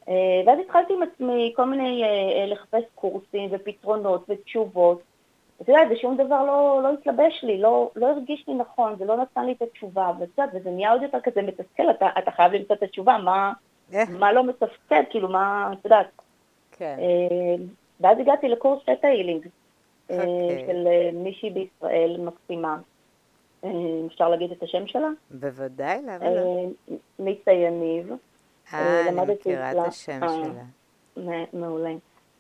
אה, 0.10 0.14
ואז 0.46 0.60
התחלתי 0.60 0.94
עם 0.94 1.04
עצמי 1.04 1.54
כל 1.56 1.66
מיני, 1.66 2.04
אה, 2.04 2.46
לחפש 2.46 2.84
קורסים 2.96 3.50
ופתרונות 3.52 4.26
ותשובות. 4.30 5.02
את 5.62 5.68
יודעת, 5.68 5.88
ושום 5.92 6.18
דבר 6.18 6.46
לא, 6.46 6.80
לא 6.84 6.94
התלבש 6.94 7.44
לי, 7.44 7.58
לא, 7.62 7.92
לא 7.96 8.08
הרגיש 8.08 8.48
לי 8.48 8.54
נכון, 8.54 8.96
זה 8.98 9.06
לא 9.06 9.18
נתן 9.18 9.46
לי 9.46 9.52
את 9.52 9.62
התשובה, 9.62 10.12
ואת 10.20 10.30
יודעת, 10.38 10.56
וזה 10.56 10.72
נהיה 10.72 10.92
עוד 10.92 11.02
יותר 11.02 11.20
כזה 11.24 11.42
מתסכל, 11.42 11.90
אתה, 11.90 12.08
אתה 12.18 12.32
חייב 12.32 12.54
למצוא 12.54 12.76
את 12.76 12.84
התשובה, 12.84 13.18
מה, 13.18 13.54
מה 14.10 14.32
לא 14.32 14.44
מתפקד, 14.44 15.04
כאילו, 15.10 15.30
מה, 15.30 15.70
את 15.74 15.86
יודעת. 15.86 16.08
כן. 16.72 16.98
ואז 18.02 18.20
הגעתי 18.20 18.48
לקורס 18.48 18.84
תטא 18.84 19.08
הילינג, 19.08 19.46
okay. 19.46 20.12
אה, 20.12 20.18
אוקיי. 20.18 20.66
של 20.68 20.88
אה, 20.88 21.10
מישהי 21.14 21.50
בישראל 21.50 22.18
מקסימה. 22.20 22.78
אה, 23.64 23.70
אפשר 24.08 24.30
להגיד 24.30 24.52
את 24.52 24.64
השם 24.64 24.88
שלה? 24.88 25.10
בוודאי, 25.32 25.98
למה 26.02 26.30
לא? 26.30 26.66
מיצה 27.20 27.52
יניב. 27.52 28.12
אה, 28.74 29.10
אני 29.10 29.34
מכירה 29.34 29.72
את 29.72 29.88
השם 29.88 30.20
שלה. 30.20 31.44
מעולה. 31.54 31.94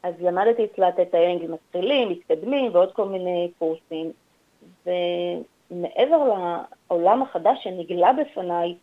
אז 0.03 0.13
למדתי 0.21 0.65
אצלה 0.65 0.89
את 0.89 1.13
האנגלים 1.13 1.51
מתחילים, 1.51 2.09
מתקדמים 2.09 2.71
ועוד 2.73 2.93
כל 2.93 3.05
מיני 3.07 3.51
קורסים. 3.59 4.11
מעבר 5.71 6.17
לעולם 6.89 7.21
החדש 7.21 7.63
שנגלה 7.63 8.11
בפניי, 8.13 8.75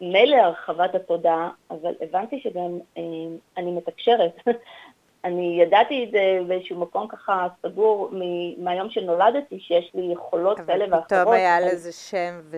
מילא 0.00 0.36
הרחבת 0.36 0.94
התודעה, 0.94 1.50
אבל 1.70 1.94
הבנתי 2.00 2.40
שגם 2.40 2.78
אה, 2.98 3.02
אני 3.56 3.70
מתקשרת. 3.70 4.36
אני 5.24 5.58
ידעתי 5.62 6.04
את 6.04 6.10
זה 6.10 6.38
באיזשהו 6.46 6.80
מקום 6.80 7.08
ככה 7.08 7.46
סגור 7.62 8.10
מהיום 8.58 8.90
שנולדתי, 8.90 9.60
שיש 9.60 9.90
לי 9.94 10.12
יכולות 10.12 10.60
כאלה 10.60 10.84
ואחרות. 10.84 11.04
פתאום 11.06 11.32
היה 11.32 11.60
לזה 11.60 11.92
שם 11.92 12.40
ו... 12.42 12.56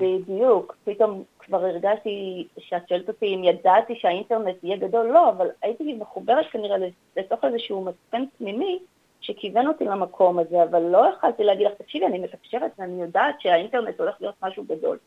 בדיוק, 0.00 0.76
פתאום 0.84 1.22
כבר 1.38 1.64
הרגשתי 1.64 2.46
שאת 2.58 2.88
שואלת 2.88 3.08
אותי 3.08 3.34
אם 3.34 3.44
ידעתי 3.44 3.94
שהאינטרנט 3.96 4.56
יהיה 4.62 4.76
גדול, 4.76 5.06
לא, 5.06 5.28
אבל 5.28 5.48
הייתי 5.62 5.94
מחוברת 5.94 6.46
כנראה 6.52 6.76
לתוך 7.16 7.44
איזשהו 7.44 7.84
מצפן 7.84 8.24
פנימי 8.38 8.78
שכיוון 9.20 9.66
אותי 9.66 9.84
למקום 9.84 10.38
הזה, 10.38 10.62
אבל 10.62 10.82
לא 10.82 11.06
יכלתי 11.16 11.44
להגיד 11.44 11.66
לך, 11.66 11.72
תקשיבי, 11.74 12.06
אני 12.06 12.18
מתקשרת 12.18 12.70
ואני 12.78 13.02
יודעת 13.02 13.40
שהאינטרנט 13.40 14.00
הולך 14.00 14.16
להיות 14.20 14.34
משהו 14.42 14.64
גדול. 14.64 14.98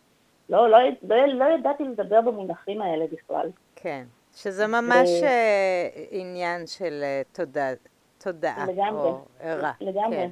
לא, 0.50 0.70
לא, 0.70 0.78
לא, 1.04 1.26
לא 1.26 1.46
ידעתי 1.46 1.84
לדבר 1.84 2.22
במונחים 2.22 2.82
האלה 2.82 3.06
בכלל. 3.12 3.50
כן, 3.76 4.04
שזה 4.38 4.68
ממש 4.68 5.10
ו... 5.22 5.26
אה, 5.26 5.88
עניין 6.12 6.68
של 6.68 7.00
אה, 7.04 7.22
תודעה, 7.32 7.72
תודעה 8.18 8.66
לגמרי, 8.68 9.10
או 9.10 9.22
ערה. 9.40 9.72
לגמרי. 9.82 10.18
כן. 10.18 10.30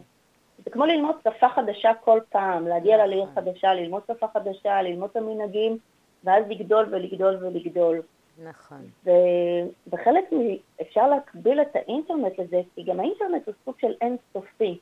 זה 0.65 0.69
כמו 0.69 0.85
ללמוד 0.85 1.15
שפה 1.19 1.49
חדשה 1.49 1.91
כל 2.03 2.19
פעם, 2.29 2.67
להגיע 2.67 2.97
נכון. 2.97 3.09
לעיר 3.09 3.25
חדשה, 3.35 3.73
ללמוד 3.73 4.03
שפה 4.07 4.27
חדשה, 4.33 4.81
ללמוד 4.81 5.09
את 5.11 5.15
המנהגים, 5.15 5.77
ואז 6.23 6.43
לגדול 6.49 6.87
ולגדול 6.91 7.37
ולגדול. 7.41 8.01
נכון. 8.43 8.89
וחלק, 9.87 10.25
אפשר 10.81 11.07
להקביל 11.07 11.61
את 11.61 11.75
האינטרנט 11.75 12.39
לזה, 12.39 12.61
כי 12.75 12.83
גם 12.83 12.99
האינטרנט 12.99 13.47
הוא 13.47 13.53
סוג 13.65 13.75
של 13.79 13.93
אינסופי. 14.01 14.79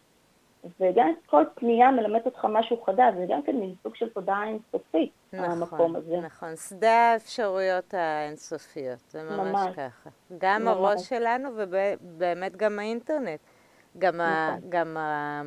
וגם 0.79 1.13
כל 1.25 1.43
פנייה 1.55 1.91
מלמדת 1.91 2.25
אותך 2.25 2.46
משהו 2.50 2.82
חדש, 2.84 3.13
זה 3.17 3.25
גם 3.29 3.41
כן 3.43 3.55
מין 3.55 3.75
סוג 3.84 3.96
של 3.96 4.10
תודעה 4.10 4.43
אינסופית, 4.43 5.12
נכון, 5.34 5.51
המקום 5.51 5.96
הזה. 5.96 6.17
נכון, 6.17 6.55
שדה 6.55 7.12
האפשרויות 7.12 7.93
האינסופיות, 7.93 9.00
זה 9.10 9.24
ממש, 9.24 9.38
ממש 9.38 9.75
ככה. 9.75 10.10
גם 10.38 10.62
ממש. 10.62 10.75
הראש 10.77 11.10
שלנו 11.10 11.50
ובאמת 11.55 12.55
גם 12.55 12.79
האינטרנט. 12.79 13.39
גם, 13.98 14.13
נכון. 14.13 14.25
ה, 14.27 14.58
גם 14.70 14.98
ה, 14.98 15.41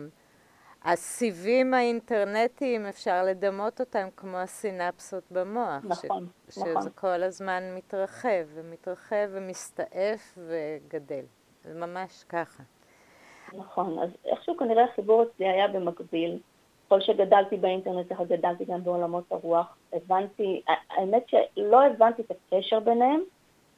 הסיבים 0.85 1.75
האינטרנטיים, 1.75 2.87
אפשר 2.87 3.25
לדמות 3.25 3.81
אותם 3.81 4.09
כמו 4.17 4.37
הסינפסות 4.37 5.25
במוח. 5.31 5.85
נכון, 5.85 6.27
ש, 6.49 6.59
נכון. 6.59 6.81
שזה 6.81 6.91
כל 6.91 7.23
הזמן 7.23 7.63
מתרחב 7.75 8.45
ומתרחב 8.55 9.29
ומסתעף 9.31 10.39
וגדל. 10.39 11.25
זה 11.63 11.75
ממש 11.75 12.25
ככה. 12.29 12.63
נכון, 13.53 13.99
אז 13.99 14.11
איכשהו 14.25 14.57
כנראה 14.57 14.85
החיבור 14.85 15.23
אצלי 15.23 15.49
היה 15.49 15.69
במקביל. 15.69 16.39
ככל 16.87 17.01
שגדלתי 17.01 17.57
באינטרנט, 17.57 18.13
ככה 18.13 18.25
גדלתי 18.25 18.65
גם 18.65 18.85
בעולמות 18.85 19.25
הרוח. 19.31 19.77
הבנתי, 19.93 20.63
האמת 20.91 21.29
שלא 21.29 21.85
הבנתי 21.85 22.23
את 22.23 22.31
הקשר 22.31 22.81
ביניהם, 22.81 23.21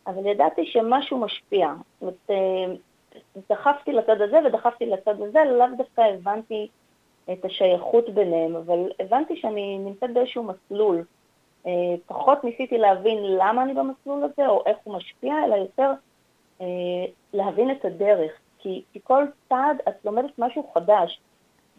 אבל 0.07 0.27
ידעתי 0.27 0.67
שמשהו 0.67 1.19
משפיע. 1.19 1.73
זאת 2.01 2.03
אומרת, 2.03 2.31
אה, 2.31 2.75
דחפתי 3.51 3.93
לצד 3.93 4.21
הזה 4.21 4.39
ודחפתי 4.45 4.87
לצד 4.87 5.23
הזה, 5.23 5.45
לאו 5.45 5.67
דווקא 5.77 6.01
הבנתי 6.01 6.69
את 7.33 7.45
השייכות 7.45 8.11
ביניהם, 8.11 8.57
אבל 8.57 8.91
הבנתי 9.01 9.37
שאני 9.37 9.79
נמצאת 9.79 10.11
באיזשהו 10.13 10.43
מסלול. 10.43 11.05
אה, 11.67 11.95
פחות 12.07 12.45
ניסיתי 12.45 12.79
להבין 12.79 13.19
למה 13.23 13.63
אני 13.63 13.75
במסלול 13.75 14.25
הזה 14.25 14.49
או 14.49 14.63
איך 14.67 14.77
הוא 14.85 14.95
משפיע, 14.95 15.35
אלא 15.45 15.55
יותר 15.55 15.91
אה, 16.61 16.67
להבין 17.33 17.71
את 17.71 17.85
הדרך. 17.85 18.33
כי, 18.69 18.83
כי 18.93 19.01
כל 19.05 19.25
צעד 19.49 19.77
את 19.89 20.05
לומדת 20.05 20.31
משהו 20.39 20.71
חדש, 20.75 21.21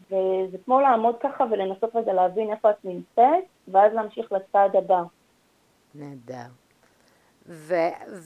וזה 0.05 0.57
כמו 0.65 0.81
לעמוד 0.81 1.15
ככה 1.19 1.43
ולנסות 1.51 1.95
רגע 1.95 2.13
להבין 2.13 2.51
איפה 2.51 2.69
את 2.69 2.85
נמצאת, 2.85 3.43
ואז 3.67 3.93
להמשיך 3.93 4.31
לצעד 4.31 4.75
הבא. 4.75 5.01
נהדר. 5.95 6.47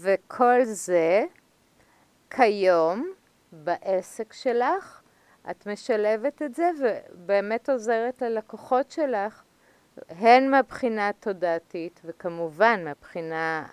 וכל 0.01 0.63
זה 0.63 1.25
כיום 2.29 3.11
בעסק 3.51 4.33
שלך, 4.33 5.01
את 5.51 5.67
משלבת 5.67 6.41
את 6.41 6.55
זה 6.55 6.69
ובאמת 6.79 7.69
עוזרת 7.69 8.21
ללקוחות 8.21 8.91
שלך, 8.91 9.43
הן 10.09 10.51
מהבחינה 10.51 11.09
התודעתית 11.09 12.01
וכמובן 12.05 12.83
מהבחינה 12.85 13.65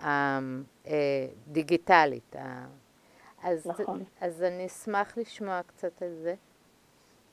הדיגיטלית, 0.84 2.36
אז, 3.42 3.66
נכון. 3.66 4.04
אז 4.20 4.42
אני 4.42 4.66
אשמח 4.66 5.16
לשמוע 5.16 5.60
קצת 5.66 6.02
על 6.02 6.14
זה. 6.14 6.34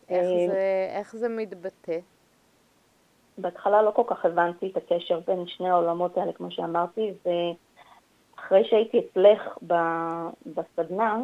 איך 0.09 0.25
אה, 0.25 0.47
זה, 0.47 0.89
איך 0.99 1.15
זה 1.15 1.29
מתבטא? 1.29 1.99
בהתחלה 3.37 3.81
לא 3.81 3.91
כל 3.91 4.03
כך 4.07 4.25
הבנתי 4.25 4.71
את 4.71 4.77
הקשר 4.77 5.19
בין 5.27 5.47
שני 5.47 5.69
העולמות 5.69 6.17
האלה, 6.17 6.33
כמו 6.33 6.51
שאמרתי, 6.51 7.13
ואחרי 7.25 8.63
שהייתי 8.69 8.99
אצלך 8.99 9.57
בסדנה, 10.45 11.23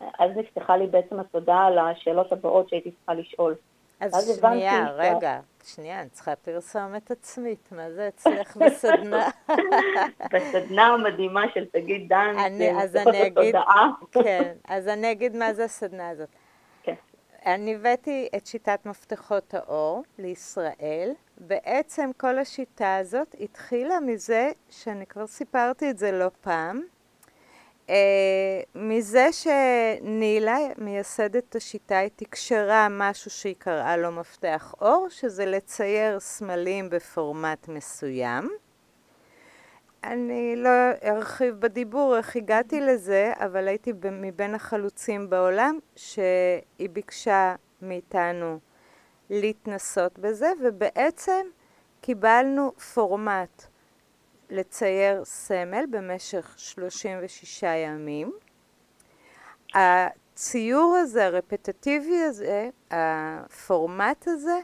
אז 0.00 0.30
נפתחה 0.36 0.76
לי 0.76 0.86
בעצם 0.86 1.20
התודעה 1.20 1.66
על 1.66 1.78
השאלות 1.78 2.32
הבאות 2.32 2.68
שהייתי 2.68 2.90
צריכה 2.90 3.14
לשאול. 3.14 3.54
אז 4.00 4.40
שנייה, 4.40 4.90
רגע, 4.90 5.40
שנייה, 5.64 6.00
אני 6.00 6.08
צריכה 6.08 6.36
פרסומת 6.36 7.10
עצמית, 7.10 7.68
מה 7.72 7.90
זה 7.90 8.08
אצלך 8.08 8.56
בסדנה? 8.56 9.28
בסדנה 10.32 10.86
המדהימה 10.86 11.42
של 11.54 11.64
תגיד 11.72 12.08
דן, 12.08 12.34
אני, 12.38 12.82
אז 12.82 12.96
אני 12.96 13.26
אגיד, 13.26 13.54
כן, 14.12 14.52
אז 14.68 14.88
אני 14.88 15.12
אגיד 15.12 15.36
מה 15.36 15.52
זה 15.54 15.64
הסדנה 15.64 16.08
הזאת. 16.08 16.28
כן. 16.82 16.94
אני 17.46 17.74
הבאתי 17.74 18.28
את 18.36 18.46
שיטת 18.46 18.86
מפתחות 18.86 19.54
האור 19.54 20.02
לישראל. 20.18 21.12
בעצם 21.38 22.10
כל 22.16 22.38
השיטה 22.38 22.96
הזאת 22.96 23.34
התחילה 23.40 24.00
מזה, 24.00 24.50
שאני 24.70 25.06
כבר 25.06 25.26
סיפרתי 25.26 25.90
את 25.90 25.98
זה 25.98 26.12
לא 26.12 26.30
פעם, 26.40 26.82
מזה 28.74 29.28
שנילה, 29.32 30.56
מייסדת 30.78 31.56
השיטה, 31.56 31.98
היא 31.98 32.10
תקשרה 32.16 32.88
משהו 32.90 33.30
שהיא 33.30 33.54
קראה 33.58 33.96
לו 33.96 34.10
מפתח 34.10 34.74
אור, 34.80 35.06
שזה 35.10 35.46
לצייר 35.46 36.20
סמלים 36.20 36.90
בפורמט 36.90 37.68
מסוים. 37.68 38.50
אני 40.04 40.56
לא 40.56 40.70
ארחיב 41.04 41.54
בדיבור 41.60 42.16
איך 42.16 42.36
הגעתי 42.36 42.80
לזה, 42.80 43.32
אבל 43.36 43.68
הייתי 43.68 43.92
מבין 44.12 44.54
החלוצים 44.54 45.30
בעולם 45.30 45.78
שהיא 45.96 46.90
ביקשה 46.92 47.54
מאיתנו 47.82 48.58
להתנסות 49.30 50.18
בזה, 50.18 50.52
ובעצם 50.62 51.46
קיבלנו 52.00 52.72
פורמט 52.94 53.62
לצייר 54.50 55.24
סמל 55.24 55.84
במשך 55.90 56.54
36 56.56 57.62
ימים. 57.62 58.32
הציור 59.74 60.96
הזה, 60.96 61.26
הרפטטיבי 61.26 62.22
הזה, 62.22 62.68
הפורמט 62.90 64.28
הזה, 64.28 64.60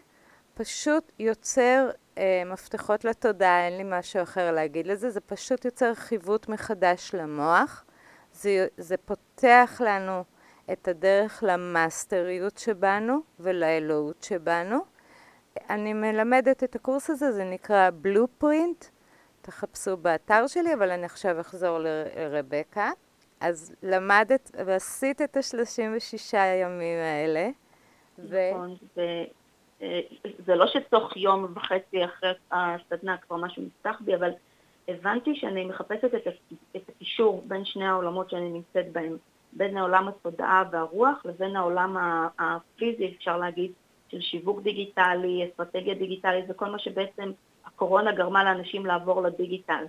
פשוט 0.55 1.12
יוצר 1.18 1.90
אה, 2.18 2.42
מפתחות 2.46 3.05
לתודעה, 3.05 3.66
אין 3.66 3.77
לי 3.77 3.99
משהו 3.99 4.22
אחר 4.22 4.53
להגיד 4.53 4.87
לזה, 4.87 5.11
זה 5.11 5.20
פשוט 5.20 5.64
יוצר 5.64 5.94
חיווט 5.94 6.49
מחדש 6.49 7.14
למוח, 7.14 7.85
זה, 8.33 8.66
זה 8.77 8.96
פותח 8.96 9.81
לנו 9.85 10.25
את 10.72 10.88
הדרך 10.88 11.44
למאסטריות 11.46 12.59
שבנו 12.59 13.20
ולאלוהות 13.40 14.22
שבנו. 14.22 14.79
אני 15.70 15.92
מלמדת 15.92 16.64
את 16.64 16.75
הקורס 16.75 17.11
הזה, 17.11 17.33
זה 17.33 17.44
נקרא 17.44 17.90
בלופרינט, 18.01 18.85
תחפשו 19.46 19.96
באתר 19.96 20.46
שלי, 20.46 20.74
אבל 20.74 20.90
אני 20.90 21.04
עכשיו 21.04 21.40
אחזור 21.40 21.78
לרבקה. 21.78 22.90
אז 23.40 23.74
למדת 23.82 24.50
ועשית 24.66 25.22
את 25.22 25.37
ה-36 25.37 26.37
ימים 26.37 26.98
האלה. 26.98 27.48
נכון, 28.18 28.76
ו... 28.96 29.00
זה 30.46 30.54
לא 30.54 30.66
שתוך 30.66 31.16
יום 31.16 31.46
וחצי 31.54 32.04
אחרי 32.04 32.32
הסדנה 32.50 33.16
כבר 33.16 33.37
משהו 33.37 33.62
נפתח 33.62 34.00
בי, 34.00 34.14
אבל 34.14 34.30
הבנתי 34.88 35.35
שאני 35.35 35.64
מחפשת 35.64 36.14
את 36.76 36.88
הקישור 36.88 37.44
בין 37.46 37.64
שני 37.64 37.87
העולמות 37.87 38.30
שאני 38.30 38.50
נמצאת 38.50 38.92
בהם, 38.92 39.16
בין 39.52 39.76
העולם 39.76 40.09
התודעה 40.09 40.64
והרוח 40.70 41.16
לבין 41.24 41.56
העולם 41.56 41.96
הפיזי, 42.38 43.14
אפשר 43.16 43.38
להגיד, 43.38 43.72
של 44.09 44.20
שיווק 44.20 44.61
דיגיטלי, 44.62 45.48
אסטרטגיה 45.50 45.94
דיגיטלית 45.94 46.44
וכל 46.48 46.66
מה 46.66 46.78
שבעצם 46.78 47.32
הקורונה 47.76 48.12
גרמה 48.12 48.44
לאנשים 48.44 48.86
לעבור 48.86 49.22
לדיגיטל. 49.22 49.84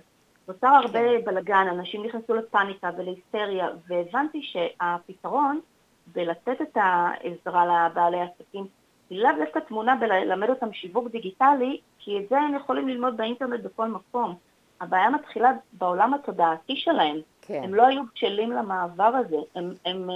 נוצר 0.48 0.66
הרבה 0.66 0.98
כן. 0.98 1.24
בלאגן, 1.24 1.66
אנשים 1.70 2.04
נכנסו 2.04 2.34
לפאניקה 2.34 2.90
ולהיסטריה, 2.98 3.68
והבנתי 3.88 4.42
שהפתרון 4.42 5.60
בלתת 6.06 6.62
את 6.62 6.76
העזרה 6.76 7.88
לבעלי 7.88 8.20
עסקים 8.20 8.66
היא 9.10 9.22
לאו 9.22 9.30
דווקא 9.38 9.58
תמונה 9.58 9.96
בללמד 9.96 10.50
אותם 10.50 10.72
שיווק 10.72 11.08
דיגיטלי, 11.08 11.80
כי 11.98 12.18
את 12.18 12.28
זה 12.28 12.38
הם 12.38 12.54
יכולים 12.54 12.88
ללמוד 12.88 13.16
באינטרנט 13.16 13.60
בכל 13.64 13.88
מקום. 13.88 14.34
הבעיה 14.80 15.10
מתחילה 15.10 15.52
בעולם 15.72 16.14
התודעתי 16.14 16.76
שלהם. 16.76 17.16
כן. 17.42 17.60
הם 17.64 17.74
לא 17.74 17.86
היו 17.86 18.02
בשלים 18.14 18.52
למעבר 18.52 19.04
הזה. 19.04 19.36
הם, 19.54 19.72
הם, 19.84 20.10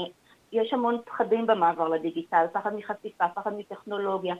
יש 0.53 0.73
המון 0.73 0.99
פחדים 1.05 1.47
במעבר 1.47 1.89
לדיגיטל, 1.89 2.45
פחד 2.53 2.75
מחשיפה, 2.75 3.25
פחד 3.35 3.53
מטכנולוגיה. 3.55 4.35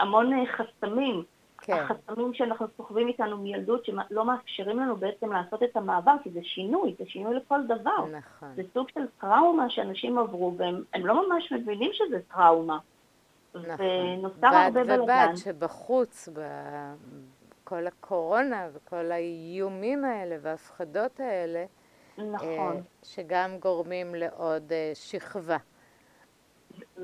המון 0.00 0.46
חסמים. 0.46 1.22
כן. 1.62 1.72
החסמים 1.72 2.34
שאנחנו 2.34 2.66
סוחבים 2.76 3.08
איתנו 3.08 3.38
מילדות, 3.38 3.84
שלא 3.84 4.24
מאפשרים 4.24 4.78
לנו 4.78 4.96
בעצם 4.96 5.32
לעשות 5.32 5.62
את 5.62 5.76
המעבר, 5.76 6.14
כי 6.22 6.30
זה 6.30 6.40
שינוי, 6.42 6.94
זה 6.98 7.04
שינוי 7.06 7.34
לכל 7.34 7.60
דבר. 7.66 8.06
נכון. 8.12 8.48
זה 8.54 8.62
סוג 8.74 8.88
של 8.88 9.00
טראומה 9.20 9.70
שאנשים 9.70 10.18
עברו, 10.18 10.54
והם 10.56 11.06
לא 11.06 11.28
ממש 11.28 11.52
מבינים 11.52 11.90
שזה 11.92 12.18
טראומה. 12.34 12.78
נכון. 13.54 13.86
ונוצר 14.18 14.46
הרבה 14.46 14.84
בלגן. 14.84 14.96
בד 14.96 15.02
ובד 15.02 15.36
שבחוץ, 15.36 16.28
בכל 17.64 17.86
הקורונה 17.86 18.68
וכל 18.72 19.12
האיומים 19.12 20.04
האלה 20.04 20.36
וההפחדות 20.42 21.20
האלה, 21.20 21.64
נכון. 22.18 22.76
אה, 22.76 22.80
שגם 23.02 23.58
גורמים 23.58 24.14
לעוד 24.14 24.72
אה, 24.72 24.90
שכבה. 24.94 25.56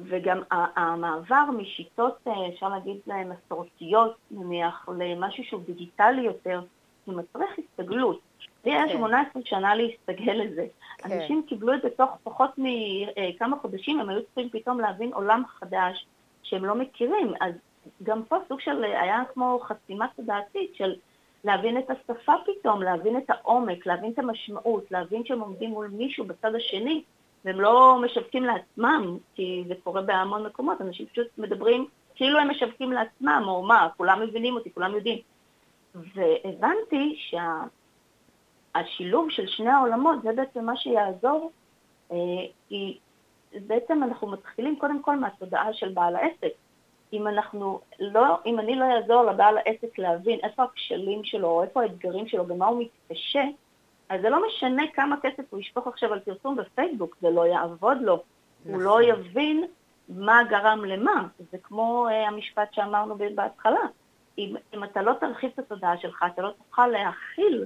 וגם 0.05 0.43
המעבר 0.51 1.45
משיטות, 1.59 2.19
אה, 2.27 2.49
אפשר 2.49 2.69
להגיד 2.69 2.97
מסורתיות, 3.07 4.17
נניח, 4.31 4.89
למשהו 4.99 5.45
שהוא 5.45 5.63
דיגיטלי 5.67 6.23
יותר, 6.23 6.61
זה 7.07 7.13
מצריך 7.13 7.51
הסתגלות. 7.59 8.21
לי 8.65 8.73
היה 8.73 8.89
18 8.89 9.33
כן. 9.33 9.41
שנה 9.45 9.75
להסתגל 9.75 10.33
לזה. 10.33 10.67
כן. 10.99 11.13
אנשים 11.13 11.43
קיבלו 11.49 11.75
את 11.75 11.83
זה 11.83 11.89
תוך 11.91 12.11
פחות 12.23 12.51
מכמה 12.59 13.57
חודשים, 13.63 14.01
הם 14.01 14.09
היו 14.09 14.23
צריכים 14.23 14.49
פתאום 14.51 14.81
להבין 14.81 15.13
עולם 15.13 15.43
חדש 15.47 16.07
שהם 16.43 16.65
לא 16.65 16.75
מכירים. 16.75 17.33
אז 17.41 17.53
גם 18.03 18.23
פה 18.23 18.37
סוג 18.49 18.61
של, 18.61 18.85
היה 18.85 19.23
כמו 19.35 19.61
חסימה 19.63 20.07
תודעתית 20.17 20.75
של 20.75 20.95
להבין 21.45 21.79
את 21.79 21.91
השפה 21.91 22.33
פתאום, 22.47 22.83
להבין 22.83 23.17
את 23.17 23.31
העומק, 23.31 23.87
להבין 23.87 24.13
את 24.13 24.19
המשמעות, 24.19 24.91
להבין 24.91 25.25
שהם 25.25 25.41
עומדים 25.41 25.71
מול 25.71 25.89
מישהו 25.89 26.25
בצד 26.25 26.55
השני, 26.55 27.03
והם 27.45 27.61
לא 27.61 27.99
משווקים 28.05 28.45
לעצמם, 28.45 29.19
כי 29.35 29.65
זה 29.69 29.75
קורה 29.85 30.03
בהמון 30.03 30.47
מקומות, 30.47 30.81
אנשים 30.81 31.07
פשוט 31.07 31.27
מדברים 31.39 31.87
כאילו 32.19 32.39
הם 32.39 32.51
משווקים 32.51 32.93
לעצמם, 32.93 33.45
או 33.49 33.63
מה, 33.63 33.89
כולם 33.97 34.23
מבינים 34.23 34.55
אותי, 34.55 34.75
כולם 34.75 34.95
יודעים. 34.95 35.19
והבנתי 35.95 37.19
שהשילוב 38.75 39.31
של 39.31 39.47
שני 39.47 39.71
העולמות 39.71 40.23
זה 40.23 40.33
בעצם 40.33 40.65
מה 40.65 40.77
שיעזור, 40.77 41.51
אה, 42.13 42.17
כי 42.69 42.99
בעצם 43.67 44.03
אנחנו 44.03 44.27
מתחילים 44.27 44.77
קודם 44.77 45.03
כל 45.03 45.17
מהתודעה 45.17 45.73
של 45.73 45.89
בעל 45.89 46.17
העסק. 46.17 46.53
אם 47.13 47.29
אנחנו 47.29 47.81
לא, 48.01 48.39
אם 48.47 48.59
אני 48.59 48.77
לא 48.77 48.85
אעזור 48.85 49.23
לבעל 49.23 49.59
העסק 49.59 49.99
להבין 49.99 50.39
איפה 50.43 50.63
הכשלים 50.63 51.25
שלו, 51.25 51.49
או 51.49 51.63
איפה 51.63 51.83
האתגרים 51.83 52.29
שלו, 52.29 52.47
במה 52.47 52.67
הוא 52.67 52.83
מתקשה, 52.83 53.43
אז 54.09 54.21
זה 54.21 54.29
לא 54.29 54.47
משנה 54.47 54.83
כמה 54.95 55.17
כסף 55.23 55.43
הוא 55.51 55.61
ישפוך 55.61 55.87
עכשיו 55.87 56.13
על 56.13 56.21
פרסום 56.21 56.57
בפייסבוק, 56.57 57.17
זה 57.21 57.31
לא 57.31 57.47
יעבוד 57.47 57.99
לו. 58.01 58.15
נכון. 58.15 58.75
הוא 58.75 58.83
לא 58.83 59.03
יבין 59.03 59.65
מה 60.09 60.41
גרם 60.49 60.85
למה. 60.85 61.27
זה 61.53 61.59
כמו 61.63 62.09
uh, 62.09 62.29
המשפט 62.29 62.75
שאמרנו 62.75 63.17
בהתחלה. 63.35 63.81
אם, 64.39 64.57
אם 64.75 64.85
אתה 64.85 65.03
לא 65.03 65.13
תרחיב 65.21 65.51
את 65.55 65.59
התודעה 65.59 65.99
שלך, 65.99 66.25
אתה 66.35 66.43
לא 66.43 66.51
תוכל 66.59 66.87
להכיל 66.87 67.65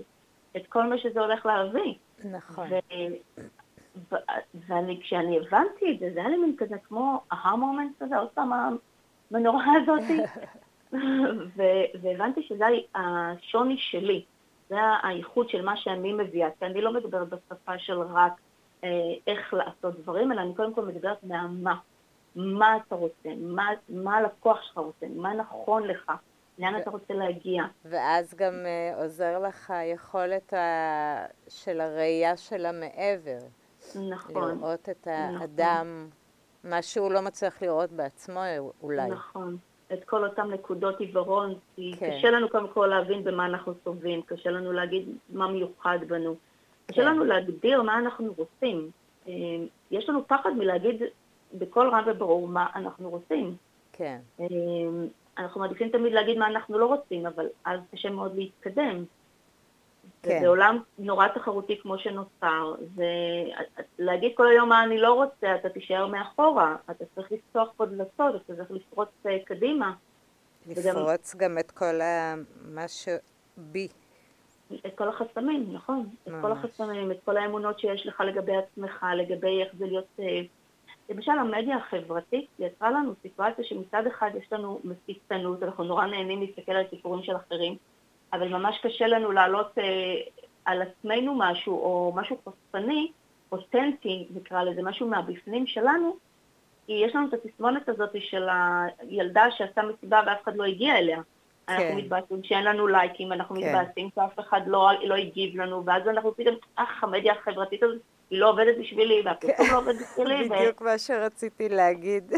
את 0.57 0.67
כל 0.67 0.83
מה 0.83 0.99
שזה 0.99 1.21
הולך 1.21 1.47
להביא. 1.47 1.95
נכון. 2.25 2.69
וכשאני 4.69 5.39
הבנתי 5.39 5.93
את 5.95 5.99
זה, 5.99 6.11
זה 6.15 6.21
היה 6.21 6.29
לי 6.29 6.37
מין 6.37 6.55
כזה 6.59 6.77
כמו 6.89 7.21
מומנט 7.57 7.93
כזה, 8.01 8.19
עוד 8.19 8.29
פעם 8.29 8.53
המנורה 9.31 9.67
הזאת, 9.83 10.03
והבנתי 12.03 12.43
שזה 12.43 12.65
השוני 12.95 13.77
שלי. 13.79 14.25
זה 14.73 14.79
הייחוד 15.03 15.49
של 15.49 15.65
מה 15.65 15.77
שאני 15.77 16.13
מביאה, 16.13 16.49
כי 16.59 16.65
אני 16.65 16.81
לא 16.81 16.93
מדברת 16.93 17.29
בשפה 17.29 17.79
של 17.79 18.01
רק 18.01 18.33
אה, 18.85 18.89
איך 19.27 19.55
לעשות 19.55 20.01
דברים, 20.01 20.33
אלא 20.33 20.41
אני 20.41 20.55
קודם 20.55 20.75
כל 20.75 20.85
מדברת 20.85 21.25
מהמה. 21.25 21.79
מה 22.37 22.77
אתה 22.77 22.95
רוצה, 22.95 23.29
מה, 23.39 23.69
מה 23.89 24.17
הלקוח 24.17 24.63
שלך 24.63 24.79
רוצה, 24.79 25.07
מה 25.17 25.35
נכון 25.35 25.83
לך, 25.83 26.13
לאן 26.59 26.77
אתה 26.81 26.91
רוצה 26.91 27.15
להגיע. 27.15 27.65
ואז 27.85 28.35
גם 28.35 28.53
אה, 28.67 29.03
עוזר 29.03 29.39
לך 29.39 29.71
היכולת 29.71 30.55
ה... 30.55 31.27
של 31.49 31.81
הראייה 31.81 32.37
של 32.37 32.67
המעבר. 32.67 33.47
נכון. 34.11 34.59
לראות 34.59 34.89
את 34.89 35.07
האדם, 35.07 36.07
נכון. 36.07 36.71
מה 36.71 36.83
שהוא 36.83 37.11
לא 37.11 37.21
מצליח 37.21 37.63
לראות 37.63 37.91
בעצמו 37.91 38.41
אולי. 38.83 39.11
נכון. 39.11 39.57
את 39.93 40.05
כל 40.05 40.25
אותן 40.25 40.51
נקודות 40.51 41.01
עיוורון, 41.01 41.55
כי 41.77 41.93
כן. 41.99 42.11
קשה 42.11 42.31
לנו 42.31 42.49
קודם 42.49 42.69
כל 42.69 42.87
להבין 42.87 43.25
במה 43.25 43.47
אנחנו 43.47 43.75
סובלים, 43.85 44.23
קשה 44.23 44.51
לנו 44.51 44.73
להגיד 44.73 45.09
מה 45.33 45.49
מיוחד 45.49 45.99
בנו, 46.09 46.35
כן. 46.35 46.93
קשה 46.93 47.03
לנו 47.03 47.25
להגדיר 47.25 47.83
מה 47.83 47.99
אנחנו 47.99 48.35
רוצים. 48.37 48.91
אה, 49.29 49.33
יש 49.91 50.09
לנו 50.09 50.27
פחד 50.29 50.51
מלהגיד 50.51 51.03
בקול 51.55 51.89
רם 51.89 52.05
וברור 52.07 52.49
מה 52.49 52.67
אנחנו 52.75 53.11
רוצים. 53.11 53.57
כן. 53.93 54.19
אה, 54.41 54.47
אנחנו 55.39 55.61
מעדיפים 55.61 55.89
תמיד 55.89 56.13
להגיד 56.13 56.39
מה 56.39 56.47
אנחנו 56.47 56.79
לא 56.79 56.87
רוצים, 56.87 57.27
אבל 57.27 57.47
אז 57.65 57.81
קשה 57.93 58.11
מאוד 58.11 58.37
להתקדם. 58.37 59.05
כן. 60.23 60.41
זה 60.41 60.49
עולם 60.49 60.79
נורא 60.99 61.29
תחרותי 61.29 61.81
כמו 61.83 61.99
שנוצר, 61.99 62.75
ולהגיד 63.99 64.33
כל 64.35 64.49
היום 64.49 64.69
מה 64.69 64.85
אני 64.85 64.99
לא 64.99 65.13
רוצה, 65.13 65.55
אתה 65.55 65.69
תישאר 65.69 66.07
מאחורה, 66.07 66.77
אתה 66.91 67.05
צריך 67.15 67.33
לפתוח 67.33 67.69
פה 67.77 67.87
דלתות, 67.87 68.35
אתה 68.35 68.57
צריך 68.57 68.71
לפרוץ 68.71 69.09
אה, 69.27 69.39
קדימה. 69.45 69.93
לפרוץ 70.67 71.35
וגם... 71.35 71.51
גם 71.51 71.59
את 71.59 71.71
כל 71.71 72.01
ה... 72.01 72.35
מה 72.65 72.89
שבי. 72.89 73.89
את 74.87 74.99
כל 74.99 75.09
החסמים, 75.09 75.67
נכון. 75.73 75.99
ממש. 75.99 76.09
את 76.27 76.43
כל 76.43 76.53
החסמים, 76.53 77.11
את 77.11 77.17
כל 77.25 77.37
האמונות 77.37 77.81
שיש 77.81 78.07
לך 78.07 78.21
לגבי 78.21 78.57
עצמך, 78.57 79.07
לגבי 79.17 79.63
איך 79.63 79.69
זה 79.79 79.87
להיות... 79.87 80.07
אה, 80.21 80.41
למשל, 81.09 81.33
המדיה 81.33 81.77
החברתית 81.77 82.47
יצרה 82.59 82.91
לנו 82.91 83.15
סיטואציה 83.23 83.65
שמצד 83.65 84.07
אחד 84.07 84.31
יש 84.39 84.53
לנו 84.53 84.81
מפיצנות, 84.85 85.63
אנחנו 85.63 85.85
נורא 85.85 86.07
נהנים 86.07 86.41
להסתכל 86.41 86.73
על 86.73 86.85
סיפורים 86.91 87.25
של 87.25 87.37
אחרים, 87.37 87.77
אבל 88.33 88.49
ממש 88.49 88.79
קשה 88.83 89.07
לנו 89.07 89.33
להעלות 89.33 89.79
אה, 89.79 89.85
על 90.65 90.83
עצמנו 90.83 91.35
משהו, 91.35 91.75
או 91.75 92.13
משהו 92.17 92.37
חושפני, 92.45 93.13
אותנטי 93.53 94.27
נקרא 94.35 94.63
לזה, 94.63 94.83
משהו 94.83 95.09
מהבפנים 95.09 95.67
שלנו, 95.67 96.17
כי 96.87 96.93
יש 96.93 97.15
לנו 97.17 97.29
את 97.29 97.35
התסמונת 97.35 97.89
הזאת 97.89 98.11
של 98.21 98.49
הילדה 98.99 99.45
שעשתה 99.51 99.83
מסיבה 99.83 100.23
ואף 100.27 100.43
אחד 100.45 100.57
לא 100.57 100.65
הגיע 100.65 100.99
אליה. 100.99 101.21
כן. 101.67 101.73
אנחנו 101.73 101.97
מתבאסים 101.97 102.43
שאין 102.43 102.65
לנו 102.65 102.87
לייקים, 102.87 103.33
אנחנו 103.33 103.57
כן. 103.57 103.77
מתבאסים 103.77 104.09
שאף 104.15 104.41
אחד 104.41 104.61
לא, 104.67 104.91
לא 105.03 105.15
הגיב 105.15 105.61
לנו, 105.61 105.85
ואז 105.87 106.03
אנחנו 106.09 106.37
פתאום, 106.37 106.57
אך, 106.77 107.05
המדיה 107.05 107.33
החברתית 107.33 107.83
הזאת, 107.83 108.01
היא 108.31 108.41
לא 108.41 108.51
עובדת 108.51 108.79
בשבילי, 108.81 109.23
והפרסום 109.25 109.67
כן. 109.67 109.73
לא 109.73 109.79
עובד 109.79 109.95
בשבילי. 109.95 110.49
בדיוק 110.49 110.81
ו... 110.81 110.85
מה 110.85 110.99
שרציתי 110.99 111.69
להגיד, 111.69 112.33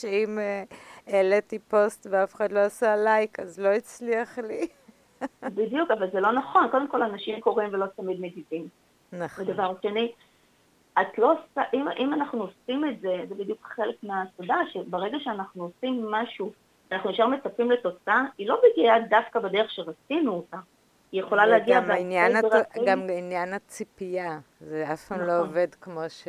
שאם 0.00 0.38
אה, 0.38 0.62
העליתי 1.06 1.58
פוסט 1.58 2.06
ואף 2.10 2.34
אחד 2.34 2.52
לא 2.52 2.60
עשה 2.60 2.96
לייק, 2.96 3.40
אז 3.40 3.60
לא 3.60 3.68
הצליח 3.68 4.38
לי. 4.38 4.66
בדיוק, 5.42 5.90
אבל 5.90 6.10
זה 6.12 6.20
לא 6.20 6.32
נכון. 6.32 6.68
קודם 6.70 6.88
כל, 6.88 7.02
אנשים 7.02 7.40
קוראים 7.40 7.68
ולא 7.72 7.86
תמיד 7.86 8.20
מגיבים. 8.20 8.68
נכון. 9.12 9.44
ודבר 9.44 9.72
שני, 9.82 10.12
את 11.00 11.18
לא 11.18 11.32
עושה, 11.32 11.62
אם, 11.74 11.88
אם 11.98 12.14
אנחנו 12.14 12.42
עושים 12.42 12.84
את 12.84 13.00
זה, 13.00 13.16
זה 13.28 13.34
בדיוק 13.34 13.58
חלק 13.62 13.96
מהתודה, 14.02 14.56
שברגע 14.72 15.18
שאנחנו 15.20 15.62
עושים 15.62 16.10
משהו, 16.10 16.52
אנחנו 16.92 17.10
ישר 17.10 17.26
מצפים 17.26 17.70
לתוצאה, 17.70 18.22
היא 18.38 18.48
לא 18.48 18.60
מגיעה 18.72 19.00
דווקא 19.00 19.40
בדרך 19.40 19.70
שרצינו 19.70 20.32
אותה. 20.32 20.56
היא 21.12 21.20
יכולה 21.20 21.46
להגיע 21.46 21.80
באלפי 21.80 22.48
דרכים. 22.48 22.84
גם 22.86 23.00
עניין 23.10 23.54
הציפייה, 23.54 24.38
זה 24.60 24.92
אף 24.92 25.08
פעם 25.08 25.18
לא 25.18 25.24
נכון. 25.24 25.36
לא 25.36 25.42
עובד 25.42 25.74
כמו, 25.80 26.00
ש... 26.08 26.28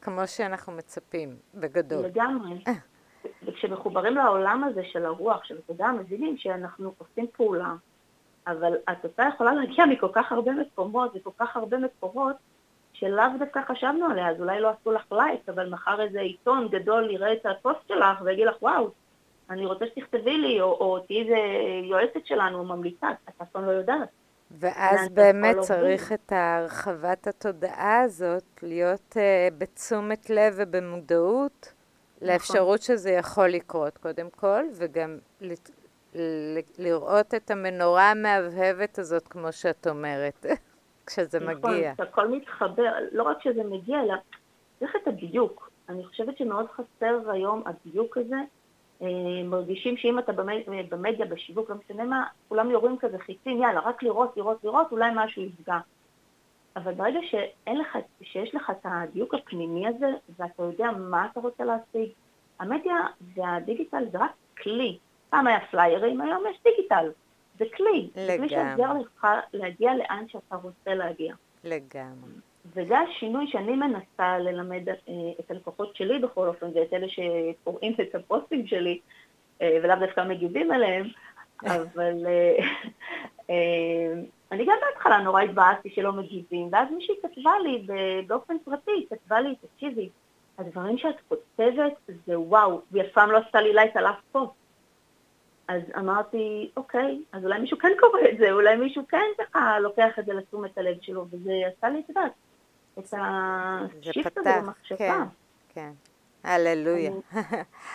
כמו 0.00 0.26
שאנחנו 0.26 0.72
מצפים, 0.72 1.36
בגדול. 1.54 2.04
לגמרי. 2.04 2.64
וכשמחוברים 3.44 4.14
לעולם 4.14 4.64
הזה 4.64 4.84
של 4.84 5.06
הרוח, 5.06 5.44
של 5.44 5.58
התודעה, 5.58 5.92
מבינים 5.92 6.36
שאנחנו 6.36 6.92
עושים 6.98 7.26
פעולה, 7.36 7.72
אבל 8.46 8.72
התוצאה 8.88 9.28
יכולה 9.28 9.52
להגיע 9.52 9.86
מכל 9.86 10.08
כך 10.12 10.32
הרבה 10.32 10.52
מקומות 10.52 11.12
וכל 11.14 11.30
כך 11.38 11.56
הרבה 11.56 11.76
מקורות, 11.78 12.36
שלאו 12.92 13.24
דווקא 13.38 13.60
חשבנו 13.68 14.06
עליה, 14.06 14.30
אז 14.30 14.40
אולי 14.40 14.60
לא 14.60 14.68
עשו 14.68 14.92
לך 14.92 15.12
לייק, 15.12 15.48
אבל 15.48 15.68
מחר 15.68 16.00
איזה 16.00 16.20
עיתון 16.20 16.68
גדול 16.68 17.10
יראה 17.10 17.32
את 17.32 17.46
הפוסט 17.46 17.88
שלך 17.88 18.22
ויגיד 18.24 18.46
לך, 18.46 18.62
וואו, 18.62 18.90
אני 19.50 19.66
רוצה 19.66 19.84
שתכתבי 19.86 20.38
לי, 20.38 20.60
או, 20.60 20.66
או 20.66 20.98
תהיי 20.98 21.22
איזה 21.22 21.36
יועצת 21.88 22.26
שלנו, 22.26 22.64
ממליצה, 22.64 23.10
את 23.10 23.40
אף 23.42 23.48
פעם 23.52 23.64
לא 23.64 23.70
יודעת. 23.70 24.08
ואז 24.50 25.08
באמת 25.08 25.58
צריך 25.58 26.12
את 26.12 26.32
הרחבת 26.32 27.26
התודעה 27.26 28.00
הזאת, 28.00 28.62
להיות 28.62 29.16
uh, 29.16 29.54
בתשומת 29.58 30.30
לב 30.30 30.54
ובמודעות. 30.56 31.72
נכון. 32.22 32.28
לאפשרות 32.28 32.82
שזה 32.82 33.10
יכול 33.10 33.48
לקרות 33.48 33.98
קודם 33.98 34.30
כל, 34.30 34.64
וגם 34.72 35.18
לראות 36.78 37.34
את 37.34 37.50
המנורה 37.50 38.10
המהבהבת 38.10 38.98
הזאת, 38.98 39.28
כמו 39.28 39.52
שאת 39.52 39.86
אומרת, 39.86 40.46
כשזה 41.06 41.40
נכון, 41.40 41.54
מגיע. 41.54 41.92
נכון, 41.92 42.06
שהכל 42.06 42.28
מתחבר, 42.28 42.92
לא 43.12 43.22
רק 43.22 43.38
כשזה 43.38 43.64
מגיע, 43.64 44.00
אלא 44.02 44.14
צריך 44.78 44.96
את 45.02 45.08
הדיוק. 45.08 45.70
אני 45.88 46.04
חושבת 46.04 46.38
שמאוד 46.38 46.66
חסר 46.70 47.30
היום 47.30 47.62
הדיוק 47.66 48.18
הזה. 48.18 48.36
אה, 49.02 49.08
מרגישים 49.44 49.96
שאם 49.96 50.18
אתה 50.18 50.32
במדיה, 50.88 51.26
בשיווק, 51.26 51.70
לא 51.70 51.76
משנה 51.76 52.04
מה, 52.04 52.24
כולם 52.48 52.70
יורים 52.70 52.98
כזה 52.98 53.18
חיצים, 53.18 53.62
יאללה, 53.62 53.80
רק 53.80 54.02
לראות, 54.02 54.36
לראות, 54.36 54.64
לראות, 54.64 54.92
אולי 54.92 55.10
משהו 55.14 55.42
יפגע. 55.42 55.78
אבל 56.78 56.94
ברגע 56.94 57.20
לך, 57.66 57.98
שיש 58.22 58.54
לך 58.54 58.70
את 58.70 58.84
הדיוק 58.84 59.34
הפנימי 59.34 59.86
הזה, 59.86 60.06
ואתה 60.38 60.62
יודע 60.62 60.90
מה 60.90 61.28
אתה 61.32 61.40
רוצה 61.40 61.64
להשיג, 61.64 62.10
המדיה 62.58 63.06
והדיגיטל 63.34 64.04
זה 64.12 64.18
רק 64.18 64.30
כלי. 64.62 64.98
פעם 65.30 65.46
היה 65.46 65.60
פליירים, 65.70 66.20
היום 66.20 66.44
יש 66.50 66.56
דיגיטל. 66.64 67.10
זה 67.58 67.64
כלי. 67.76 68.08
לגמרי. 68.16 68.26
זה 68.26 68.36
כלי 68.38 68.48
שעוזר 68.48 68.92
לך 68.92 69.26
להגיע 69.52 69.94
לאן 69.94 70.24
שאתה 70.28 70.56
רוצה 70.56 70.94
להגיע. 70.94 71.34
לגמרי. 71.64 72.30
וזה 72.74 72.98
השינוי 72.98 73.46
שאני 73.46 73.72
מנסה 73.72 74.38
ללמד 74.38 74.88
אה, 74.88 74.94
את 75.40 75.50
הלקוחות 75.50 75.96
שלי 75.96 76.18
בכל 76.18 76.48
אופן, 76.48 76.66
ואת 76.74 76.92
אלה 76.92 77.06
שקוראים 77.08 77.94
את 78.00 78.14
הפוסטים 78.14 78.66
שלי, 78.66 79.00
אה, 79.62 79.78
ולאו 79.82 79.96
דווקא 80.00 80.20
מגיבים 80.20 80.70
עליהם, 80.70 81.06
אבל 81.76 82.26
אה, 82.26 82.66
אני 84.52 84.64
גם 84.66 84.76
בהתחלה 84.80 85.18
נורא 85.18 85.42
התבאסתי 85.42 85.90
שלא 85.90 86.12
מגיבים, 86.12 86.68
ואז 86.72 86.88
מישהי 86.90 87.14
כתבה 87.22 87.52
לי 87.62 87.86
באופן 88.26 88.56
פרטי, 88.64 89.06
כתבה 89.10 89.40
לי, 89.40 89.54
תקשיבי, 89.54 90.08
הדברים 90.58 90.98
שאת 90.98 91.14
כותבת 91.28 91.92
זה 92.26 92.38
וואו, 92.40 92.80
והיא 92.90 93.04
אף 93.04 93.12
פעם 93.12 93.30
לא 93.30 93.38
עשתה 93.38 93.60
לי 93.60 93.72
לייק 93.72 93.96
על 93.96 94.06
אף 94.06 94.20
פוסט. 94.32 94.52
אז 95.68 95.82
אמרתי, 95.98 96.70
אוקיי, 96.76 97.18
אז 97.32 97.44
אולי 97.44 97.60
מישהו 97.60 97.78
כן 97.78 97.92
קורא 98.00 98.20
את 98.32 98.38
זה, 98.38 98.52
אולי 98.52 98.76
מישהו 98.76 99.02
כן 99.08 99.26
ככה 99.38 99.78
לוקח 99.80 100.18
את 100.18 100.26
זה 100.26 100.32
לתשומת 100.32 100.78
הלב 100.78 100.96
שלו, 101.00 101.26
וזה 101.30 101.52
עשה 101.76 101.88
לי, 101.88 102.00
את 102.00 102.08
יודעת, 102.08 102.32
את 102.98 103.14
השיפט 103.20 104.38
הזה 104.38 104.50
במחשבה. 104.62 104.98
כן, 104.98 105.22
כן. 105.68 105.90
הללויה. 106.48 107.10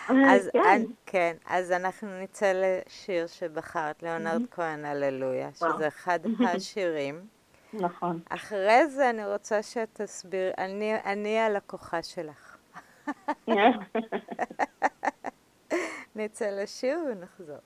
אז, 0.08 0.50
כן. 0.54 0.82
כן, 1.06 1.36
אז 1.46 1.72
אנחנו 1.72 2.20
נצא 2.22 2.54
לשיר 2.56 3.28
שבחרת, 3.28 4.04
ליאונרד 4.04 4.42
כהן, 4.52 4.86
הללויה, 4.86 5.50
שזה 5.54 5.88
אחד 5.88 6.20
השירים. 6.56 7.28
נכון. 7.74 8.20
אחרי 8.30 8.88
זה 8.88 9.10
אני 9.10 9.26
רוצה 9.26 9.64
שתסביר, 9.64 10.52
אני, 10.58 10.96
אני 11.06 11.40
הלקוחה 11.40 12.04
שלך. 12.04 12.58
נצא 16.16 16.50
לשיר 16.50 17.00
ונחזור. 17.12 17.58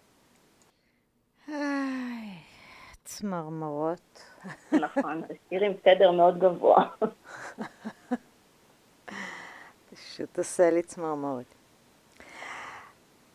צמרמרות. 3.04 4.23
נכון, 4.71 5.21
שיר 5.50 5.63
עם 5.63 5.73
סדר 5.84 6.12
מאוד 6.12 6.39
גבוה. 6.39 6.84
פשוט 10.18 10.38
עושה 10.38 10.70
לי 10.70 10.82
צמרמורת. 10.82 11.46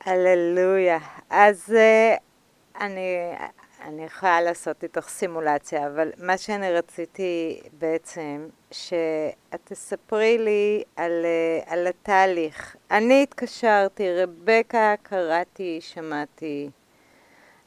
הללויה. 0.01 0.99
אז 1.31 1.75
אה, 1.77 2.17
אני, 2.81 3.17
אני 3.81 4.05
יכולה 4.05 4.41
לעשות 4.41 4.83
איתך 4.83 5.09
סימולציה, 5.09 5.87
אבל 5.87 6.11
מה 6.19 6.39
שאני 6.39 6.73
רציתי 6.73 7.61
בעצם, 7.79 8.49
שאת 8.71 9.61
תספרי 9.65 10.39
לי 10.39 10.83
על, 10.97 11.13
אה, 11.25 11.73
על 11.73 11.87
התהליך. 11.87 12.77
אני 12.91 13.23
התקשרתי, 13.23 14.23
רבקה 14.23 14.95
קראתי, 15.03 15.79
שמעתי. 15.81 16.71